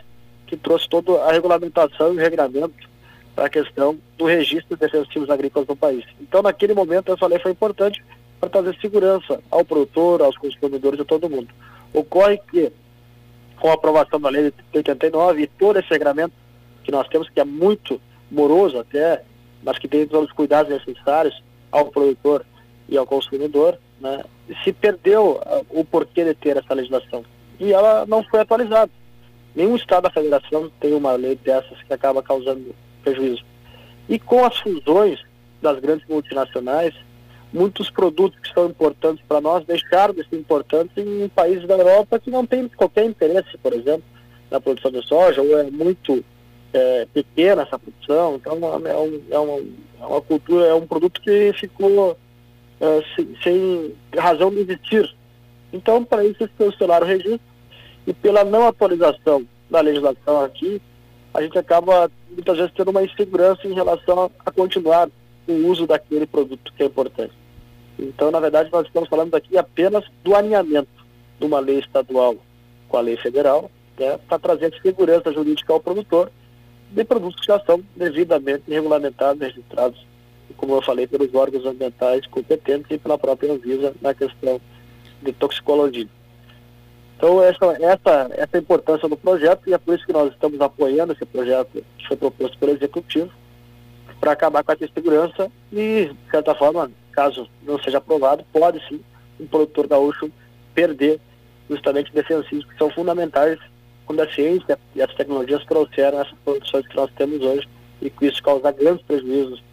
que 0.46 0.56
trouxe 0.56 0.88
toda 0.88 1.24
a 1.24 1.32
regulamentação 1.32 2.13
e 2.13 2.17
o 2.17 2.20
regramento 2.20 2.88
para 3.36 3.46
a 3.46 3.50
questão 3.50 3.98
do 4.17 4.25
registro 4.25 4.75
de 4.75 4.82
defensivos 4.82 5.29
agrícolas 5.29 5.67
no 5.67 5.75
país. 5.75 6.03
Então, 6.20 6.41
naquele 6.41 6.74
momento, 6.74 7.12
essa 7.12 7.27
lei 7.27 7.38
foi 7.39 7.51
importante 7.51 8.03
para 8.39 8.50
trazer 8.50 8.75
segurança 8.79 9.41
ao 9.51 9.63
produtor, 9.63 10.22
aos 10.22 10.38
consumidores 10.38 11.00
e 11.00 11.01
a 11.01 11.06
todo 11.06 11.29
mundo. 11.29 11.50
Ocorre 11.94 12.39
que, 12.51 12.72
com 13.60 13.70
a 13.70 13.74
aprovação 13.74 14.20
da 14.20 14.29
lei 14.29 14.51
de 14.51 14.77
89 14.77 15.41
e 15.41 15.48
todo 15.48 15.77
esse 15.77 15.89
regramento 15.89 16.34
que 16.84 16.91
nós 16.91 17.08
temos, 17.10 17.29
que 17.29 17.39
é 17.39 17.46
muito 17.46 18.01
moroso 18.32 18.79
até, 18.79 19.24
mas 19.63 19.77
que 19.77 19.88
tem 19.88 20.08
todos 20.08 20.29
os 20.29 20.36
cuidados 20.36 20.72
necessários 20.72 21.44
ao 21.72 21.86
produtor 21.86 22.46
e 22.88 22.98
ao 22.98 23.06
consumidor, 23.06 23.77
né, 24.00 24.24
se 24.63 24.72
perdeu 24.72 25.41
uh, 25.46 25.65
o 25.70 25.84
porquê 25.84 26.24
de 26.24 26.34
ter 26.34 26.58
essa 26.58 26.74
legislação 26.74 27.24
e 27.59 27.73
ela 27.73 28.05
não 28.05 28.23
foi 28.23 28.41
atualizada. 28.41 28.91
Nenhum 29.55 29.75
estado 29.75 30.03
da 30.03 30.09
federação 30.11 30.71
tem 30.79 30.93
uma 30.93 31.13
lei 31.13 31.35
dessas 31.35 31.81
que 31.83 31.93
acaba 31.93 32.21
causando 32.21 32.75
prejuízo. 33.03 33.43
E 34.07 34.19
com 34.19 34.45
as 34.45 34.57
fusões 34.57 35.19
das 35.61 35.79
grandes 35.79 36.07
multinacionais, 36.07 36.93
muitos 37.51 37.89
produtos 37.89 38.39
que 38.39 38.53
são 38.53 38.67
importantes 38.67 39.23
para 39.27 39.41
nós 39.41 39.65
deixaram 39.65 40.13
de 40.13 40.27
ser 40.27 40.37
importantes 40.37 40.95
em 40.97 41.27
países 41.29 41.67
da 41.67 41.75
Europa 41.75 42.19
que 42.19 42.29
não 42.29 42.45
têm 42.45 42.67
qualquer 42.69 43.05
interesse, 43.05 43.57
por 43.57 43.73
exemplo, 43.73 44.03
na 44.51 44.61
produção 44.61 44.91
de 44.91 45.05
soja, 45.05 45.41
ou 45.41 45.57
é 45.57 45.63
muito 45.63 46.23
é, 46.73 47.07
pequena 47.13 47.63
essa 47.63 47.79
produção. 47.79 48.35
Então 48.35 48.57
é, 48.85 48.95
um, 48.95 49.21
é, 49.31 49.39
uma, 49.39 49.59
é 50.01 50.05
uma 50.05 50.21
cultura, 50.21 50.65
é 50.67 50.73
um 50.73 50.85
produto 50.85 51.19
que 51.21 51.51
ficou 51.53 52.17
é, 52.79 53.03
sem, 53.15 53.35
sem 53.43 53.95
razão 54.15 54.51
de 54.51 54.59
existir 54.59 55.16
então, 55.71 56.03
para 56.03 56.24
isso, 56.24 56.39
se 56.39 56.50
cancelar 56.57 57.03
o 57.03 57.05
registro 57.05 57.39
e 58.05 58.13
pela 58.13 58.43
não 58.43 58.67
atualização 58.67 59.45
da 59.69 59.81
legislação 59.81 60.43
aqui, 60.43 60.81
a 61.33 61.42
gente 61.42 61.57
acaba 61.57 62.09
muitas 62.29 62.57
vezes 62.57 62.72
tendo 62.75 62.92
uma 62.92 63.03
insegurança 63.03 63.68
em 63.68 63.74
relação 63.74 64.31
a 64.46 64.51
continuar 64.51 65.09
o 65.48 65.53
uso 65.68 65.85
daquele 65.85 66.25
produto 66.25 66.74
que 66.75 66.83
é 66.83 66.85
importante. 66.85 67.33
Então, 68.00 68.31
na 68.31 68.39
verdade, 68.39 68.72
nós 68.72 68.85
estamos 68.87 69.09
falando 69.09 69.35
aqui 69.35 69.57
apenas 69.57 70.05
do 70.24 70.35
alinhamento 70.35 70.89
de 71.39 71.46
uma 71.46 71.59
lei 71.59 71.79
estadual 71.79 72.35
com 72.87 72.98
a 72.98 73.01
lei 73.01 73.18
federal, 73.18 73.70
né, 74.00 74.20
para 74.27 74.39
trazer 74.39 74.74
segurança 74.81 75.31
jurídica 75.33 75.74
ao 75.74 75.79
produtor 75.79 76.31
de 76.89 77.03
produtos 77.03 77.42
que 77.42 77.48
já 77.48 77.59
são 77.61 77.83
devidamente 77.96 78.63
regulamentados, 78.68 79.42
registrados, 79.42 80.05
como 80.55 80.75
eu 80.75 80.81
falei, 80.81 81.05
pelos 81.05 81.33
órgãos 81.33 81.65
ambientais 81.65 82.25
competentes 82.27 82.89
e 82.89 82.98
pela 82.98 83.18
própria 83.18 83.51
Anvisa 83.51 83.94
na 84.01 84.13
questão 84.13 84.61
de 85.22 85.32
toxicologia. 85.34 86.08
Então, 87.18 87.44
essa, 87.44 87.66
essa, 87.82 88.30
essa 88.36 88.58
é 88.58 88.60
importância 88.60 89.10
do 89.10 89.18
projeto 89.18 89.68
e 89.68 89.74
é 89.74 89.77
por 89.77 89.96
isso 89.96 90.06
que 90.06 90.14
nós 90.14 90.32
estamos 90.32 90.62
apoiando 90.62 91.14
esse 91.14 91.25
projeto 91.25 91.84
que 91.98 92.08
foi 92.08 92.16
proposto 92.16 92.58
pelo 92.60 92.74
Executivo 92.74 93.32
para 94.20 94.34
acabar 94.34 94.64
com 94.64 94.72
essa 94.72 94.86
insegurança 94.86 95.51
e, 95.72 96.12
de 96.12 96.32
certa 96.32 96.53
forma, 96.53 96.92
caso 97.12 97.50
não 97.64 97.80
seja 97.80 97.98
aprovado, 97.98 98.46
pode 98.53 98.80
sim 98.88 99.01
um 99.40 99.48
produtor 99.48 99.88
gaúcho 99.88 100.32
perder 100.75 101.20
justamente 101.70 102.14
defensivos 102.14 102.66
que 102.66 102.77
são 102.77 102.90
fundamentais 102.92 103.60
quando 104.06 104.22
a 104.22 104.32
ciência 104.32 104.77
e 104.96 105.01
as 105.01 105.14
tecnologias 105.16 105.66
trouxeram 105.66 106.22
essas 106.22 106.38
produções 106.46 106.88
que 106.88 106.96
nós 106.96 107.12
temos 107.18 107.42
hoje 107.42 107.68
e 108.01 108.10
com 108.10 108.25
isso 108.25 108.42
causar 108.42 108.72
grandes 108.74 109.06
prejuízos 109.06 109.64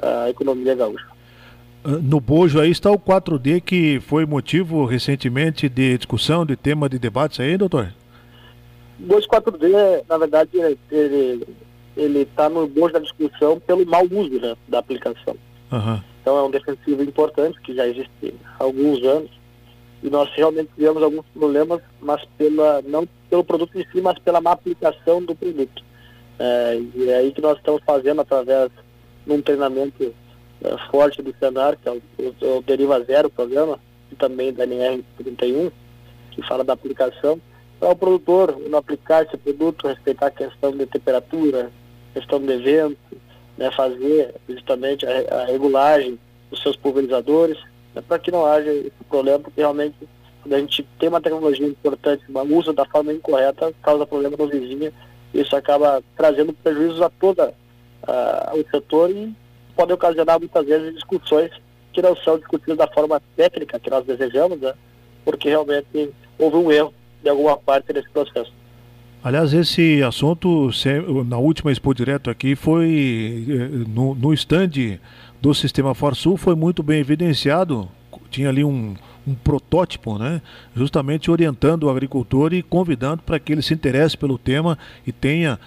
à 0.00 0.28
economia 0.28 0.74
gaúcha. 0.74 1.06
Ah, 1.84 1.98
no 2.02 2.20
bojo 2.20 2.60
aí 2.60 2.70
está 2.70 2.90
o 2.90 2.98
4D 2.98 3.60
que 3.60 4.00
foi 4.00 4.26
motivo 4.26 4.84
recentemente 4.84 5.68
de 5.68 5.96
discussão, 5.96 6.44
de 6.44 6.56
tema 6.56 6.88
de 6.88 6.98
debates 6.98 7.40
aí, 7.40 7.56
doutor? 7.56 7.92
O 8.98 9.06
bojo 9.06 9.26
4D, 9.28 10.04
na 10.08 10.18
verdade, 10.18 10.50
ele 10.90 12.18
está 12.20 12.48
no 12.48 12.66
bojo 12.66 12.92
da 12.92 12.98
discussão 12.98 13.58
pelo 13.60 13.86
mau 13.86 14.04
uso 14.04 14.40
né, 14.40 14.56
da 14.68 14.78
aplicação. 14.78 15.36
Uhum. 15.72 16.00
Então 16.20 16.38
é 16.38 16.42
um 16.42 16.50
defensivo 16.50 17.02
importante 17.02 17.58
que 17.62 17.74
já 17.74 17.86
existe 17.86 18.34
há 18.58 18.64
alguns 18.64 19.02
anos 19.04 19.30
e 20.02 20.10
nós 20.10 20.28
realmente 20.34 20.70
tivemos 20.74 21.02
alguns 21.02 21.24
problemas, 21.34 21.80
mas 22.00 22.22
pela 22.36 22.82
não 22.82 23.06
pelo 23.28 23.44
produto 23.44 23.78
em 23.78 23.86
si, 23.92 24.00
mas 24.00 24.18
pela 24.18 24.40
má 24.40 24.52
aplicação 24.52 25.22
do 25.22 25.34
produto. 25.34 25.82
É, 26.38 26.80
e 26.94 27.08
é 27.08 27.16
aí 27.16 27.32
que 27.32 27.40
nós 27.40 27.56
estamos 27.58 27.82
fazendo 27.84 28.20
através 28.20 28.70
de 29.26 29.32
um 29.32 29.40
treinamento 29.40 30.14
forte 30.90 31.22
do 31.22 31.34
Senar, 31.38 31.76
que 31.76 31.88
é 31.88 31.92
o, 31.92 32.02
o, 32.18 32.58
o 32.58 32.62
Deriva 32.62 33.02
Zero 33.04 33.30
programa, 33.30 33.78
e 34.10 34.14
também 34.14 34.52
da 34.52 34.66
NR31, 34.66 35.70
que 36.30 36.42
fala 36.46 36.64
da 36.64 36.72
aplicação, 36.72 37.40
para 37.78 37.90
o 37.90 37.96
produtor 37.96 38.58
não 38.68 38.78
aplicar 38.78 39.24
esse 39.24 39.36
produto, 39.38 39.88
respeitar 39.88 40.26
a 40.26 40.30
questão 40.30 40.70
de 40.72 40.84
temperatura, 40.86 41.70
questão 42.12 42.38
de 42.38 42.56
vento, 42.58 42.98
né, 43.56 43.70
fazer 43.70 44.34
justamente 44.48 45.06
a, 45.06 45.42
a 45.42 45.44
regulagem 45.46 46.18
dos 46.50 46.62
seus 46.62 46.76
pulverizadores, 46.76 47.58
né, 47.94 48.02
para 48.06 48.18
que 48.18 48.30
não 48.30 48.44
haja 48.44 48.70
esse 48.70 48.92
problema, 49.08 49.38
porque 49.38 49.60
realmente 49.60 49.96
quando 50.42 50.54
a 50.54 50.58
gente 50.58 50.86
tem 50.98 51.08
uma 51.08 51.20
tecnologia 51.20 51.66
importante, 51.66 52.24
mas 52.28 52.50
usa 52.50 52.72
da 52.72 52.84
forma 52.86 53.12
incorreta, 53.12 53.72
causa 53.82 54.06
problema 54.06 54.36
no 54.36 54.48
vizinho, 54.48 54.92
isso 55.32 55.54
acaba 55.54 56.02
trazendo 56.16 56.52
prejuízos 56.52 57.00
a 57.00 57.10
todo 57.10 57.52
o 58.52 58.70
setor 58.70 59.10
e 59.10 59.34
podem 59.80 59.94
ocasionar 59.94 60.38
muitas 60.38 60.66
vezes 60.66 60.94
discussões 60.94 61.50
que 61.90 62.02
não 62.02 62.14
são 62.16 62.38
discutidas 62.38 62.76
da 62.76 62.86
forma 62.88 63.20
técnica 63.34 63.80
que 63.80 63.88
nós 63.88 64.04
desejamos, 64.04 64.60
né? 64.60 64.74
porque 65.24 65.48
realmente 65.48 66.10
houve 66.38 66.56
um 66.56 66.70
erro 66.70 66.92
de 67.22 67.30
alguma 67.30 67.56
parte 67.56 67.90
desse 67.90 68.10
processo. 68.10 68.52
Aliás, 69.24 69.54
esse 69.54 70.02
assunto, 70.02 70.70
na 71.26 71.38
última 71.38 71.72
Expo 71.72 71.94
Direto 71.94 72.28
aqui, 72.28 72.54
foi 72.54 73.46
eh, 73.48 73.68
no, 73.88 74.14
no 74.14 74.34
stand 74.34 74.98
do 75.40 75.54
Sistema 75.54 75.94
Forsul, 75.94 76.36
foi 76.36 76.54
muito 76.54 76.82
bem 76.82 77.00
evidenciado. 77.00 77.88
Tinha 78.30 78.50
ali 78.50 78.62
um, 78.62 78.94
um 79.26 79.34
protótipo, 79.34 80.18
né? 80.18 80.42
justamente 80.76 81.30
orientando 81.30 81.84
o 81.84 81.90
agricultor 81.90 82.52
e 82.52 82.62
convidando 82.62 83.22
para 83.22 83.38
que 83.38 83.52
ele 83.52 83.62
se 83.62 83.72
interesse 83.72 84.16
pelo 84.16 84.36
tema 84.36 84.78
e 85.06 85.12
tenha 85.12 85.58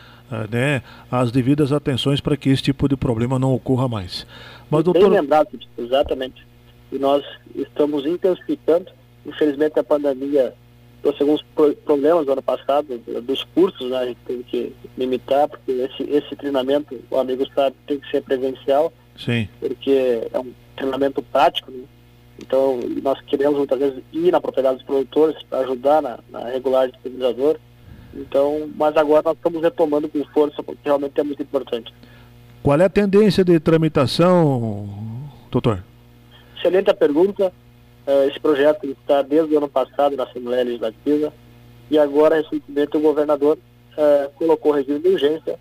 né, 0.51 0.81
as 1.11 1.31
devidas 1.31 1.71
atenções 1.71 2.19
para 2.19 2.37
que 2.37 2.49
esse 2.49 2.63
tipo 2.63 2.87
de 2.87 2.95
problema 2.95 3.39
não 3.39 3.53
ocorra 3.53 3.87
mais. 3.87 4.25
Mas, 4.69 4.83
doutor... 4.83 5.09
Bem 5.09 5.19
lembrado, 5.19 5.59
exatamente. 5.77 6.45
E 6.91 6.97
nós 6.97 7.23
estamos 7.55 8.05
intensificando. 8.05 8.91
Infelizmente, 9.25 9.79
a 9.79 9.83
pandemia 9.83 10.53
trouxe 11.01 11.21
alguns 11.21 11.41
problemas 11.83 12.25
no 12.25 12.31
ano 12.31 12.41
passado, 12.41 12.97
dos 13.23 13.43
cursos, 13.43 13.89
né, 13.89 13.97
a 13.97 14.05
gente 14.05 14.19
teve 14.25 14.43
que 14.43 14.75
limitar, 14.97 15.49
porque 15.49 15.71
esse, 15.71 16.03
esse 16.09 16.35
treinamento, 16.35 16.97
o 17.11 17.17
amigo 17.17 17.45
sabe, 17.53 17.75
tem 17.85 17.99
que 17.99 18.09
ser 18.09 18.21
presencial. 18.21 18.91
Sim. 19.17 19.47
Porque 19.59 20.27
é 20.33 20.39
um 20.39 20.53
treinamento 20.75 21.21
prático, 21.21 21.71
né? 21.71 21.83
Então, 22.41 22.79
nós 23.01 23.19
queremos 23.21 23.57
muitas 23.57 23.79
vezes 23.79 24.03
ir 24.11 24.31
na 24.31 24.41
propriedade 24.41 24.77
dos 24.77 24.85
produtores 24.85 25.41
para 25.43 25.59
ajudar 25.59 26.01
na, 26.01 26.19
na 26.29 26.49
regulagem 26.49 26.91
do 26.91 26.99
pulverizador 26.99 27.59
então, 28.15 28.69
mas 28.75 28.95
agora 28.95 29.23
nós 29.25 29.35
estamos 29.35 29.61
retomando 29.61 30.07
com 30.07 30.23
força, 30.25 30.61
porque 30.61 30.81
realmente 30.83 31.19
é 31.19 31.23
muito 31.23 31.41
importante. 31.41 31.93
Qual 32.61 32.79
é 32.79 32.85
a 32.85 32.89
tendência 32.89 33.43
de 33.43 33.59
tramitação, 33.59 34.87
doutor? 35.51 35.83
Excelente 36.57 36.89
a 36.89 36.93
pergunta. 36.93 37.51
Uh, 38.07 38.29
esse 38.29 38.39
projeto 38.39 38.85
está 38.85 39.21
desde 39.21 39.53
o 39.53 39.57
ano 39.57 39.67
passado 39.67 40.15
na 40.15 40.23
Assembleia 40.23 40.63
Legislativa 40.63 41.33
e 41.89 41.97
agora, 41.97 42.35
recentemente, 42.35 42.97
o 42.97 43.01
governador 43.01 43.57
uh, 43.57 44.29
colocou 44.35 44.71
o 44.71 44.75
regime 44.75 44.99
de 44.99 45.09
urgência. 45.09 45.59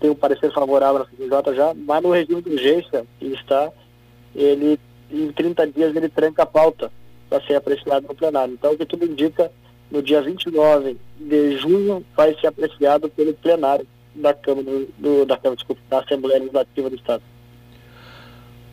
Tem 0.00 0.10
um 0.10 0.14
parecer 0.14 0.52
favorável 0.52 1.00
na 1.00 1.06
CNJ 1.06 1.54
já, 1.54 1.74
mas 1.74 2.02
no 2.02 2.10
regime 2.10 2.42
de 2.42 2.50
urgência 2.50 3.04
que 3.18 3.26
está, 3.26 3.70
ele, 4.34 4.78
em 5.10 5.30
30 5.32 5.66
dias, 5.66 5.94
ele 5.94 6.08
tranca 6.08 6.44
a 6.44 6.46
pauta 6.46 6.90
para 7.28 7.44
ser 7.44 7.54
apreciado 7.54 8.06
no 8.08 8.14
plenário. 8.14 8.54
Então, 8.54 8.72
o 8.72 8.76
que 8.76 8.86
tudo 8.86 9.04
indica, 9.04 9.50
no 9.90 10.02
dia 10.02 10.22
29 10.22 10.96
de 11.18 11.58
junho, 11.58 12.04
vai 12.16 12.34
ser 12.40 12.48
apreciado 12.48 13.08
pelo 13.08 13.34
plenário 13.34 13.86
da 14.14 14.32
Câmara, 14.34 14.64
do, 14.98 15.24
da, 15.24 15.36
Câmara 15.36 15.56
desculpa, 15.56 15.82
da 15.88 16.00
Assembleia 16.00 16.38
Legislativa 16.38 16.90
do 16.90 16.96
Estado. 16.96 17.22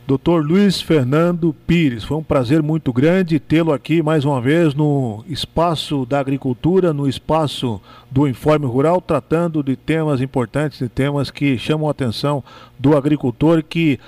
Doutor 0.08 0.41
Luiz 0.41 0.80
Fernando 0.80 1.53
Pires, 1.65 2.06
foi 2.06 2.15
um 2.15 2.23
prazer 2.23 2.63
muito 2.63 2.93
grande 2.93 3.41
tê-lo 3.41 3.73
aqui 3.73 4.01
mais 4.01 4.23
uma 4.23 4.39
vez 4.39 4.73
no 4.73 5.21
espaço 5.27 6.06
da 6.06 6.17
agricultura, 6.17 6.93
no 6.93 7.10
espaço 7.10 7.82
do 8.10 8.25
Informe 8.25 8.65
Rural, 8.65 9.01
tratando 9.01 9.62
de 9.62 9.75
temas 9.75 10.21
importantes, 10.21 10.80
de 10.80 10.88
temas 10.88 11.30
que 11.30 11.58
chamam 11.58 11.89
a 11.89 11.91
atenção 11.91 12.41
do 12.80 12.95
agricultor 12.95 13.62
que 13.62 13.99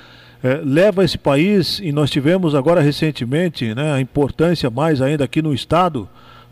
eh, 0.42 0.62
leva 0.64 1.04
esse 1.04 1.18
país, 1.18 1.80
e 1.80 1.92
nós 1.92 2.10
tivemos 2.10 2.56
agora 2.56 2.80
recentemente 2.80 3.76
né, 3.76 3.92
a 3.92 4.00
importância 4.00 4.70
mais 4.70 5.02
ainda 5.02 5.26
aqui 5.26 5.42
no 5.42 5.54
Estado, 5.54 6.08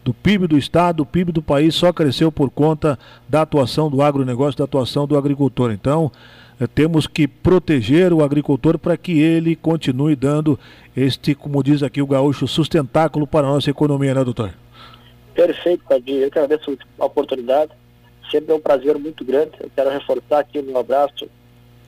do 0.07 0.13
PIB 0.13 0.47
do 0.47 0.57
Estado, 0.57 1.03
o 1.03 1.05
PIB 1.05 1.33
do 1.33 1.41
país 1.41 1.75
só 1.75 1.91
cresceu 1.91 2.31
por 2.31 2.49
conta 2.49 2.97
da 3.27 3.41
atuação 3.41 3.89
do 3.89 4.01
agronegócio, 4.01 4.57
da 4.57 4.63
atuação 4.63 5.05
do 5.05 5.17
agricultor. 5.17 5.69
Então, 5.69 6.09
é, 6.57 6.65
temos 6.65 7.05
que 7.05 7.27
proteger 7.27 8.13
o 8.13 8.23
agricultor 8.23 8.79
para 8.79 8.95
que 8.95 9.19
ele 9.19 9.53
continue 9.53 10.15
dando 10.15 10.57
este, 10.95 11.35
como 11.35 11.61
diz 11.61 11.83
aqui 11.83 12.01
o 12.01 12.07
gaúcho, 12.07 12.47
sustentáculo 12.47 13.27
para 13.27 13.45
a 13.47 13.51
nossa 13.51 13.69
economia, 13.69 14.13
né, 14.13 14.23
doutor? 14.23 14.53
Perfeito, 15.35 15.83
Padir. 15.83 16.21
Eu 16.21 16.27
agradeço 16.27 16.77
a 16.97 17.05
oportunidade. 17.05 17.73
Sempre 18.31 18.53
é 18.53 18.55
um 18.55 18.61
prazer 18.61 18.97
muito 18.97 19.25
grande. 19.25 19.51
Eu 19.59 19.69
quero 19.75 19.89
reforçar 19.89 20.39
aqui 20.39 20.59
o 20.59 20.63
meu 20.63 20.77
abraço 20.77 21.27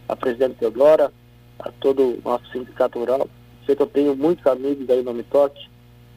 à 0.09 0.15
presidente 0.15 0.55
Teodora, 0.55 1.09
a 1.57 1.71
todo 1.71 2.03
o 2.03 2.21
nosso 2.25 2.51
sindicato 2.51 2.99
rural. 2.99 3.29
Sei 3.65 3.77
que 3.77 3.81
eu 3.81 3.87
tenho 3.87 4.13
muitos 4.13 4.45
amigos 4.45 4.89
aí 4.89 5.01
no 5.01 5.13
Mitoque, 5.13 5.69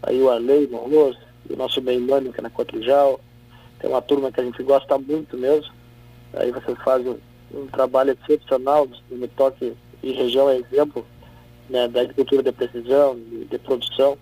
aí 0.03 0.21
o 0.21 0.29
Arley, 0.29 0.67
no 0.67 0.79
Arroz, 0.79 1.17
o 1.49 1.57
nosso 1.57 1.81
Meimano, 1.83 2.33
que 2.33 2.41
é 2.41 2.43
na 2.43 2.51
Cotrijal. 2.51 3.21
Tem 3.79 3.91
uma 3.91 4.03
turma 4.03 4.31
que 4.31 4.41
a 4.41 4.45
gente 4.45 4.63
gosta 4.63 4.97
muito 4.99 5.37
mesmo. 5.37 5.73
Aí 6.35 6.51
vocês 6.51 6.79
fazem 6.85 7.17
um 7.53 7.67
trabalho 7.67 8.17
excepcional 8.23 8.89
no 9.11 9.29
toque 9.29 9.75
e 10.03 10.13
região 10.13 10.49
é 10.49 10.57
exemplo 10.57 11.07
né, 11.69 11.87
da 11.89 12.01
agricultura 12.01 12.43
de 12.43 12.53
precisão, 12.53 13.17
de, 13.17 13.45
de, 13.45 13.59
produção. 13.59 14.19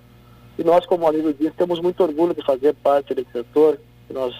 E 0.58 0.64
nós, 0.64 0.84
como 0.86 1.06
amigo 1.06 1.32
disso, 1.32 1.54
temos 1.56 1.80
muito 1.80 2.02
orgulho 2.02 2.34
de 2.34 2.44
fazer 2.44 2.74
parte 2.74 3.14
desse 3.14 3.30
setor, 3.32 3.78
que 4.06 4.12
nós 4.12 4.34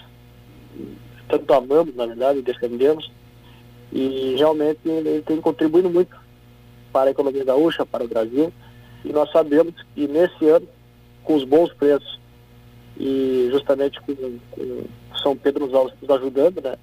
tanto 1.27 1.53
amamos, 1.53 1.95
na 1.95 2.05
verdade, 2.05 2.41
defendemos. 2.41 3.11
E 3.91 4.35
realmente 4.37 4.79
ele 4.85 5.21
tem 5.21 5.41
contribuído 5.41 5.89
muito 5.89 6.15
para 6.93 7.09
a 7.09 7.11
economia 7.11 7.43
gaúcha, 7.43 7.85
para 7.85 8.03
o 8.03 8.07
Brasil. 8.07 8.53
E 9.03 9.11
nós 9.11 9.31
sabemos 9.31 9.73
que 9.95 10.07
nesse 10.07 10.47
ano, 10.47 10.67
com 11.23 11.35
os 11.35 11.43
bons 11.43 11.73
preços 11.73 12.19
e 13.01 13.49
justamente 13.51 13.99
com, 14.01 14.13
com 14.51 14.83
São 15.23 15.35
Pedro 15.35 15.65
nos, 15.65 15.91
nos 15.99 16.09
ajudando, 16.11 16.61
né, 16.61 16.75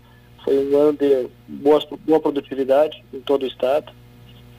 foi 0.44 0.58
um 0.66 0.76
ano 0.76 0.98
de 0.98 1.28
boa, 1.46 1.80
boa 2.04 2.18
produtividade 2.18 3.04
em 3.14 3.20
todo 3.20 3.44
o 3.44 3.46
estado. 3.46 3.92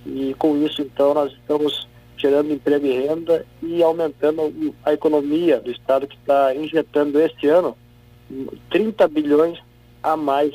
E 0.06 0.34
com 0.36 0.56
isso, 0.66 0.82
então, 0.82 1.14
nós 1.14 1.34
estamos 1.34 1.86
gerando 2.18 2.54
emprego 2.54 2.86
e 2.86 2.94
renda 2.94 3.46
e 3.62 3.84
aumentando 3.84 4.74
a 4.86 4.94
economia 4.94 5.60
do 5.60 5.70
estado 5.70 6.08
que 6.08 6.16
está 6.16 6.56
injetando 6.56 7.20
este 7.20 7.48
ano 7.48 7.78
30 8.70 9.08
bilhões 9.10 9.60
a 10.02 10.16
mais 10.16 10.54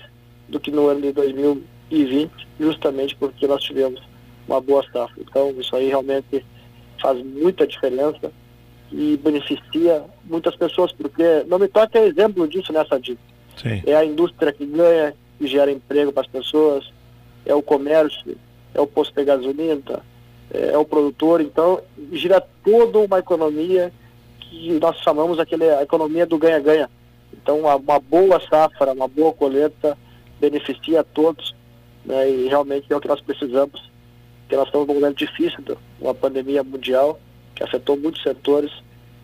do 0.49 0.59
que 0.59 0.71
no 0.71 0.89
ano 0.89 1.03
de 1.03 1.13
2020, 1.13 2.31
justamente 2.59 3.15
porque 3.17 3.47
nós 3.47 3.63
tivemos 3.63 4.01
uma 4.49 4.61
boa 4.61 4.83
safra. 4.91 5.17
Então, 5.19 5.51
isso 5.59 5.77
aí 5.77 5.89
realmente 5.89 6.45
faz 7.01 7.23
muita 7.23 7.67
diferença 7.67 8.33
e 8.97 9.17
beneficia 9.17 10.05
muitas 10.25 10.55
pessoas, 10.55 10.93
porque 10.93 11.45
não 11.49 11.59
me 11.59 11.67
toque 11.67 11.99
é 11.99 12.07
exemplo 12.07 12.47
disso 12.47 12.73
nessa 12.73 12.99
dica. 12.99 13.21
É 13.85 13.97
a 13.97 14.05
indústria 14.05 14.53
que 14.53 14.65
ganha, 14.65 15.15
que 15.37 15.49
gera 15.49 15.73
emprego 15.73 16.13
para 16.13 16.23
as 16.23 16.29
pessoas, 16.29 16.93
é 17.45 17.53
o 17.53 17.63
comércio, 17.63 18.37
é 18.73 18.81
o 18.81 18.87
posto 18.87 19.13
de 19.15 19.25
gasolina, 19.25 20.01
é, 20.53 20.71
é 20.71 20.79
o 20.79 20.85
produtor, 20.85 21.41
então 21.41 21.81
gira 22.13 22.41
toda 22.65 23.01
uma 23.01 23.19
economia 23.19 23.93
que 24.39 24.79
nós 24.81 24.97
chamamos 24.99 25.41
aquele, 25.41 25.69
a 25.69 25.83
economia 25.83 26.25
do 26.25 26.39
ganha-ganha. 26.39 26.89
Então 27.33 27.61
uma, 27.61 27.75
uma, 27.75 27.99
boa 27.99 28.41
safra, 28.49 28.93
uma 28.93 29.09
boa 29.09 29.33
colheita 29.33 29.99
beneficia 30.41 31.01
a 31.01 31.05
todos 31.05 31.53
né, 32.05 32.31
e 32.31 32.49
realmente 32.49 32.87
é 32.93 32.97
o 32.97 33.01
que 33.01 33.09
nós 33.09 33.21
precisamos, 33.21 33.91
porque 34.43 34.55
nós 34.55 34.67
estamos 34.67 34.87
num 34.87 34.95
momento 34.95 35.17
difícil, 35.17 35.65
uma 36.01 36.15
pandemia 36.15 36.63
mundial 36.63 37.19
que 37.55 37.63
afetou 37.63 37.97
muitos 37.97 38.23
setores 38.23 38.71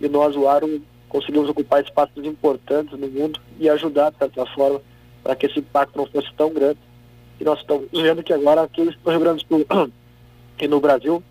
e 0.01 0.09
nós, 0.09 0.35
o 0.37 0.49
Aro, 0.49 0.81
conseguimos 1.09 1.49
ocupar 1.49 1.83
espaços 1.83 2.25
importantes 2.25 2.99
no 2.99 3.09
mundo 3.09 3.40
e 3.59 3.69
ajudar, 3.69 4.11
de 4.11 4.19
certa 4.19 4.47
forma, 4.47 4.81
para 5.23 5.37
que 5.37 5.47
esse 5.47 5.59
impacto 5.59 5.97
não 5.97 6.07
fosse 6.07 6.33
tão 6.35 6.53
grande. 6.53 6.79
E 7.38 7.45
nós 7.45 7.59
estamos 7.61 7.88
vendo 7.93 8.23
que 8.23 8.33
agora 8.33 8.62
aqui 8.62 8.83
no 8.83 9.11
Rio 9.11 9.21
Grande 9.21 9.45
do 9.45 9.57
Sul 9.57 9.66
e 10.61 10.69
no 10.69 10.81
Brasil 10.81 11.23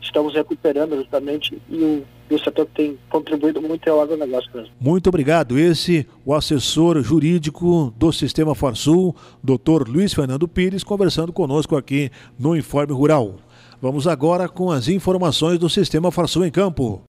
estamos 0.00 0.34
recuperando 0.34 0.96
justamente 0.96 1.60
e 1.68 1.76
o, 1.76 2.04
e 2.30 2.34
o 2.34 2.38
setor 2.38 2.66
tem 2.74 2.98
contribuído 3.08 3.60
muito 3.60 3.88
é 3.88 3.92
o 3.92 4.00
agronegócio 4.00 4.50
mesmo. 4.54 4.70
Muito 4.80 5.08
obrigado. 5.08 5.58
Esse 5.58 6.06
o 6.24 6.32
assessor 6.34 7.00
jurídico 7.02 7.92
do 7.96 8.12
Sistema 8.12 8.54
Farsul, 8.54 9.14
doutor 9.42 9.88
Luiz 9.88 10.14
Fernando 10.14 10.46
Pires, 10.46 10.84
conversando 10.84 11.32
conosco 11.32 11.76
aqui 11.76 12.10
no 12.38 12.56
Informe 12.56 12.92
Rural. 12.92 13.34
Vamos 13.80 14.06
agora 14.06 14.48
com 14.48 14.70
as 14.70 14.88
informações 14.88 15.58
do 15.58 15.68
Sistema 15.68 16.10
Farsul 16.10 16.46
em 16.46 16.50
Campo. 16.50 17.02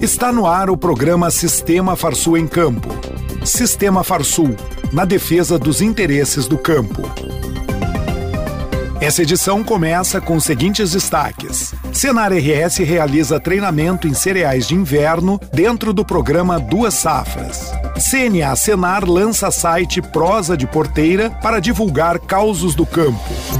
Está 0.00 0.32
no 0.32 0.46
ar 0.46 0.70
o 0.70 0.76
programa 0.76 1.30
Sistema 1.30 1.96
Farsul 1.96 2.38
em 2.38 2.46
Campo 2.46 2.88
Sistema 3.48 4.04
Farsul 4.04 4.54
na 4.92 5.06
defesa 5.06 5.58
dos 5.58 5.80
interesses 5.80 6.46
do 6.46 6.58
campo. 6.58 7.02
Essa 9.00 9.22
edição 9.22 9.64
começa 9.64 10.20
com 10.20 10.36
os 10.36 10.44
seguintes 10.44 10.92
destaques. 10.92 11.74
Senar 11.92 12.32
RS 12.32 12.78
realiza 12.78 13.40
treinamento 13.40 14.06
em 14.06 14.12
cereais 14.12 14.68
de 14.68 14.74
inverno 14.74 15.40
dentro 15.52 15.92
do 15.92 16.04
programa 16.04 16.60
Duas 16.60 16.94
Safras. 16.94 17.72
CNA 17.98 18.54
Senar 18.54 19.08
lança 19.08 19.50
site 19.50 20.02
Prosa 20.02 20.56
de 20.56 20.66
Porteira 20.66 21.30
para 21.42 21.60
divulgar 21.60 22.18
causos 22.18 22.74
do 22.74 22.84
campo. 22.84 23.57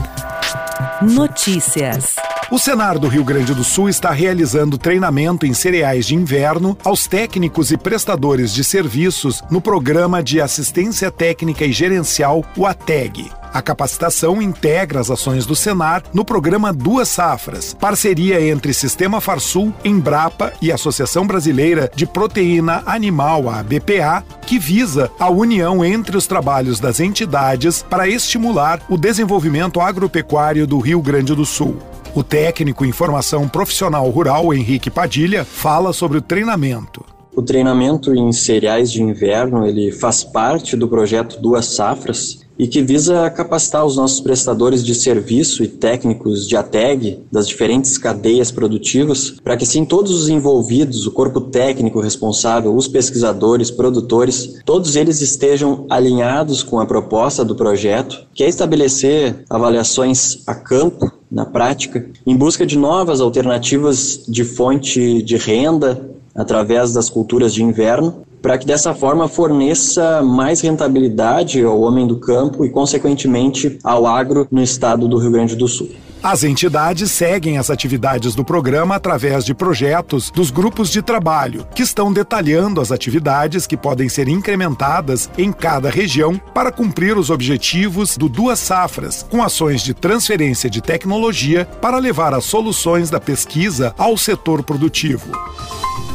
Notícias. 1.01 2.17
O 2.51 2.59
Senar 2.59 2.99
do 2.99 3.09
Rio 3.09 3.23
Grande 3.23 3.53
do 3.53 3.63
Sul 3.63 3.91
está 3.91 4.11
realizando 4.11 4.79
treinamento 4.79 5.45
em 5.45 5.53
cereais 5.53 6.07
de 6.07 6.15
inverno 6.15 6.79
aos 6.83 7.07
técnicos 7.07 7.71
e 7.71 7.77
prestadores 7.77 8.55
de 8.55 8.65
serviços 8.65 9.45
no 9.51 9.61
programa 9.61 10.23
de 10.23 10.41
assistência 10.41 11.11
técnica 11.11 11.67
e 11.67 11.73
gerencial, 11.73 12.43
o 12.57 12.65
ATEG. 12.65 13.31
A 13.53 13.61
capacitação 13.61 14.41
integra 14.41 14.99
as 14.99 15.11
ações 15.11 15.45
do 15.45 15.55
Senar 15.55 16.03
no 16.15 16.25
programa 16.25 16.73
Duas 16.73 17.11
Safras, 17.11 17.75
parceria 17.75 18.41
entre 18.41 18.73
Sistema 18.73 19.21
Farsul, 19.21 19.75
Embrapa 19.85 20.51
e 20.63 20.73
Associação 20.73 21.27
Brasileira 21.27 21.91
de 21.95 22.07
Proteína 22.07 22.83
Animal, 22.87 23.51
a 23.51 23.63
BPA, 23.63 24.25
que 24.47 24.59
visa 24.59 25.11
a 25.19 25.29
união 25.29 25.85
entre 25.85 26.17
os 26.17 26.27
trabalhos 26.27 26.81
das 26.81 26.99
entidades 26.99 27.83
para 27.83 28.09
estimular 28.09 28.81
o 28.89 28.97
desenvolvimento 28.97 29.83
agropecuário 29.83 30.67
do 30.67 30.79
Rio 30.79 31.03
Grande 31.03 31.35
do 31.35 31.45
Sul. 31.45 31.77
O 32.19 32.25
técnico 32.25 32.85
em 32.85 32.91
formação 32.91 33.47
profissional 33.47 34.11
rural, 34.11 34.53
Henrique 34.53 34.91
Padilha, 34.91 35.45
fala 35.45 35.93
sobre 35.93 36.19
o 36.19 36.21
treinamento. 36.21 37.05
O 37.33 37.43
treinamento 37.43 38.13
em 38.13 38.33
cereais 38.33 38.91
de 38.91 39.01
inverno 39.01 39.65
ele 39.65 39.93
faz 39.93 40.25
parte 40.25 40.77
do 40.77 40.89
projeto 40.89 41.41
Duas 41.41 41.67
Safras 41.67 42.41
e 42.59 42.67
que 42.67 42.83
visa 42.83 43.31
capacitar 43.31 43.87
os 43.87 43.97
nossos 43.97 44.21
prestadores 44.21 44.85
de 44.85 44.97
serviço 44.97 45.63
e 45.63 45.69
técnicos 45.69 46.49
de 46.49 46.57
ATEG 46.57 47.21
das 47.31 47.47
diferentes 47.47 47.97
cadeias 47.97 48.51
produtivas, 48.51 49.37
para 49.45 49.57
que 49.57 49.63
assim 49.63 49.85
todos 49.85 50.11
os 50.11 50.29
envolvidos, 50.29 51.07
o 51.07 51.13
corpo 51.13 51.41
técnico 51.41 52.01
responsável, 52.01 52.75
os 52.75 52.89
pesquisadores, 52.89 53.71
produtores, 53.71 54.61
todos 54.65 54.97
eles 54.97 55.21
estejam 55.21 55.87
alinhados 55.89 56.65
com 56.65 56.81
a 56.81 56.87
proposta 56.87 57.45
do 57.45 57.55
projeto, 57.55 58.27
que 58.35 58.43
é 58.43 58.49
estabelecer 58.49 59.45
avaliações 59.49 60.43
a 60.49 60.55
campo 60.57 61.18
na 61.31 61.45
prática, 61.45 62.07
em 62.27 62.37
busca 62.37 62.65
de 62.65 62.79
novas 62.79 63.21
alternativas 63.21 64.25
de 64.27 64.45
fonte 64.45 65.23
de 65.23 65.37
renda 65.37 66.11
através 66.35 66.93
das 66.93 67.11
culturas 67.11 67.53
de 67.53 67.63
inverno, 67.63 68.23
para 68.41 68.57
que 68.57 68.67
dessa 68.67 68.95
forma 68.95 69.27
forneça 69.27 70.23
mais 70.23 70.61
rentabilidade 70.61 71.63
ao 71.63 71.81
homem 71.81 72.07
do 72.07 72.17
campo 72.17 72.65
e, 72.65 72.71
consequentemente, 72.71 73.79
ao 73.83 74.07
agro 74.07 74.47
no 74.51 74.63
estado 74.63 75.09
do 75.09 75.19
Rio 75.19 75.33
Grande 75.33 75.57
do 75.57 75.67
Sul. 75.67 75.89
As 76.23 76.43
entidades 76.43 77.13
seguem 77.13 77.59
as 77.59 77.71
atividades 77.71 78.35
do 78.35 78.45
programa 78.45 78.97
através 78.97 79.45
de 79.45 79.55
projetos 79.55 80.31
dos 80.31 80.51
grupos 80.51 80.91
de 80.91 81.01
trabalho, 81.01 81.67
que 81.75 81.83
estão 81.83 82.13
detalhando 82.13 82.81
as 82.81 82.91
atividades 82.91 83.67
que 83.67 83.77
podem 83.77 84.09
ser 84.09 84.29
incrementadas 84.29 85.31
em 85.39 85.53
cada 85.53 85.89
região 85.89 86.37
para 86.53 86.73
cumprir 86.73 87.17
os 87.17 87.31
objetivos 87.31 88.17
do 88.17 88.29
Duas 88.29 88.59
Safras, 88.59 89.25
com 89.31 89.43
ações 89.43 89.81
de 89.81 89.95
transferência 89.95 90.69
de 90.69 90.81
tecnologia 90.81 91.65
para 91.81 91.99
levar 91.99 92.35
as 92.35 92.45
soluções 92.45 93.11
da 93.11 93.21
pesquisa 93.21 93.95
ao 93.97 94.17
setor 94.17 94.65
produtivo. 94.65 95.31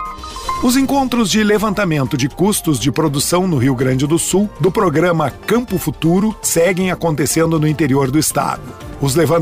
Os 0.63 0.77
encontros 0.77 1.31
de 1.31 1.43
levantamento 1.43 2.19
de 2.19 2.29
custos 2.29 2.79
de 2.79 2.93
produção 2.93 3.49
no 3.49 3.57
Rio 3.57 3.75
Grande 3.75 4.07
do 4.07 4.19
Sul 4.19 4.51
do 4.61 4.71
programa 4.71 5.31
Campo 5.31 5.79
Futuro 5.79 6.37
seguem 6.43 6.91
acontecendo 6.91 7.59
no 7.59 7.67
interior 7.67 8.11
do 8.11 8.19
estado. 8.19 8.61
Os 9.01 9.15
levantamentos 9.15 9.40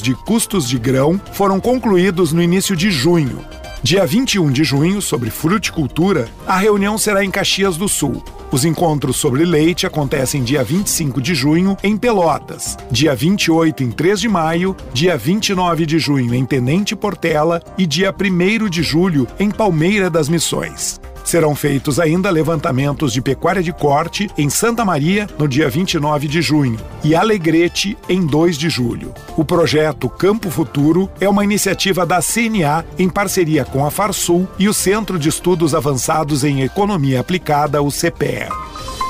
de 0.00 0.14
custos 0.14 0.68
de 0.68 0.78
grão 0.78 1.20
foram 1.32 1.60
concluídos 1.60 2.32
no 2.32 2.42
início 2.42 2.74
de 2.74 2.90
junho. 2.90 3.44
Dia 3.82 4.04
21 4.04 4.50
de 4.50 4.64
junho, 4.64 5.00
sobre 5.00 5.30
fruticultura, 5.30 6.28
a 6.46 6.56
reunião 6.56 6.98
será 6.98 7.24
em 7.24 7.30
Caxias 7.30 7.76
do 7.76 7.88
Sul. 7.88 8.22
Os 8.50 8.64
encontros 8.64 9.16
sobre 9.16 9.44
leite 9.44 9.86
acontecem 9.86 10.42
dia 10.42 10.64
25 10.64 11.20
de 11.20 11.34
junho 11.34 11.76
em 11.82 11.96
Pelotas, 11.96 12.76
dia 12.90 13.14
28 13.14 13.82
em 13.82 13.90
3 13.90 14.20
de 14.20 14.28
maio, 14.28 14.76
dia 14.92 15.16
29 15.16 15.84
de 15.84 15.98
junho 15.98 16.34
em 16.34 16.44
Tenente 16.44 16.96
Portela 16.96 17.62
e 17.76 17.86
dia 17.86 18.12
1 18.12 18.68
de 18.68 18.82
julho 18.82 19.26
em 19.38 19.50
Palmeira 19.50 20.08
das 20.08 20.28
Missões. 20.28 21.00
Serão 21.26 21.56
feitos 21.56 21.98
ainda 21.98 22.30
levantamentos 22.30 23.12
de 23.12 23.20
pecuária 23.20 23.60
de 23.60 23.72
corte 23.72 24.30
em 24.38 24.48
Santa 24.48 24.84
Maria 24.84 25.28
no 25.36 25.48
dia 25.48 25.68
29 25.68 26.28
de 26.28 26.40
junho 26.40 26.78
e 27.02 27.16
Alegrete 27.16 27.98
em 28.08 28.24
2 28.24 28.56
de 28.56 28.70
julho. 28.70 29.12
O 29.36 29.44
projeto 29.44 30.08
Campo 30.08 30.50
Futuro 30.50 31.10
é 31.20 31.28
uma 31.28 31.42
iniciativa 31.42 32.06
da 32.06 32.22
CNA 32.22 32.84
em 32.96 33.08
parceria 33.08 33.64
com 33.64 33.84
a 33.84 33.90
Farsul 33.90 34.46
e 34.56 34.68
o 34.68 34.72
Centro 34.72 35.18
de 35.18 35.28
Estudos 35.28 35.74
Avançados 35.74 36.44
em 36.44 36.62
Economia 36.62 37.18
Aplicada, 37.18 37.82
o 37.82 37.90
CPE. 37.90 38.48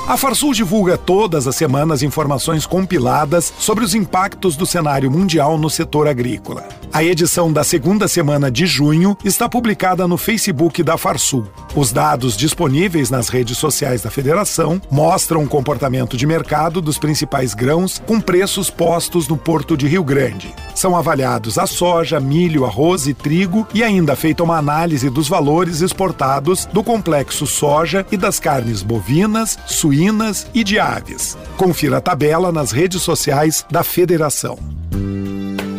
A 0.07 0.15
Farsul 0.15 0.53
divulga 0.53 0.97
todas 0.97 1.47
as 1.47 1.55
semanas 1.57 2.01
informações 2.01 2.65
compiladas 2.65 3.53
sobre 3.59 3.83
os 3.83 3.93
impactos 3.93 4.55
do 4.55 4.65
cenário 4.65 5.11
mundial 5.11 5.57
no 5.57 5.69
setor 5.69 6.07
agrícola. 6.07 6.65
A 6.97 7.03
edição 7.03 7.53
da 7.53 7.63
segunda 7.63 8.07
semana 8.07 8.49
de 8.49 8.65
junho 8.65 9.15
está 9.23 9.47
publicada 9.47 10.07
no 10.07 10.17
Facebook 10.17 10.81
da 10.81 10.97
Farsul. 10.97 11.45
Os 11.75 11.91
dados 11.91 12.35
disponíveis 12.35 13.11
nas 13.11 13.29
redes 13.29 13.59
sociais 13.59 14.01
da 14.01 14.09
federação 14.09 14.81
mostram 14.89 15.43
o 15.43 15.47
comportamento 15.47 16.17
de 16.17 16.25
mercado 16.25 16.81
dos 16.81 16.97
principais 16.97 17.53
grãos 17.53 18.01
com 18.03 18.19
preços 18.19 18.71
postos 18.71 19.27
no 19.27 19.37
Porto 19.37 19.77
de 19.77 19.87
Rio 19.87 20.03
Grande. 20.03 20.51
São 20.73 20.95
avaliados 20.95 21.59
a 21.59 21.67
soja, 21.67 22.19
milho, 22.19 22.65
arroz 22.65 23.05
e 23.05 23.13
trigo 23.13 23.67
e 23.75 23.83
ainda 23.83 24.15
feita 24.15 24.41
uma 24.43 24.57
análise 24.57 25.07
dos 25.07 25.29
valores 25.29 25.81
exportados 25.81 26.65
do 26.65 26.83
complexo 26.83 27.45
soja 27.45 28.07
e 28.11 28.17
das 28.17 28.39
carnes 28.39 28.81
bovinas, 28.81 29.55
suínas 29.67 30.47
e 30.51 30.63
de 30.63 30.79
aves. 30.79 31.37
Confira 31.57 31.97
a 31.97 32.01
tabela 32.01 32.51
nas 32.51 32.71
redes 32.71 33.03
sociais 33.03 33.63
da 33.69 33.83
federação. 33.83 34.57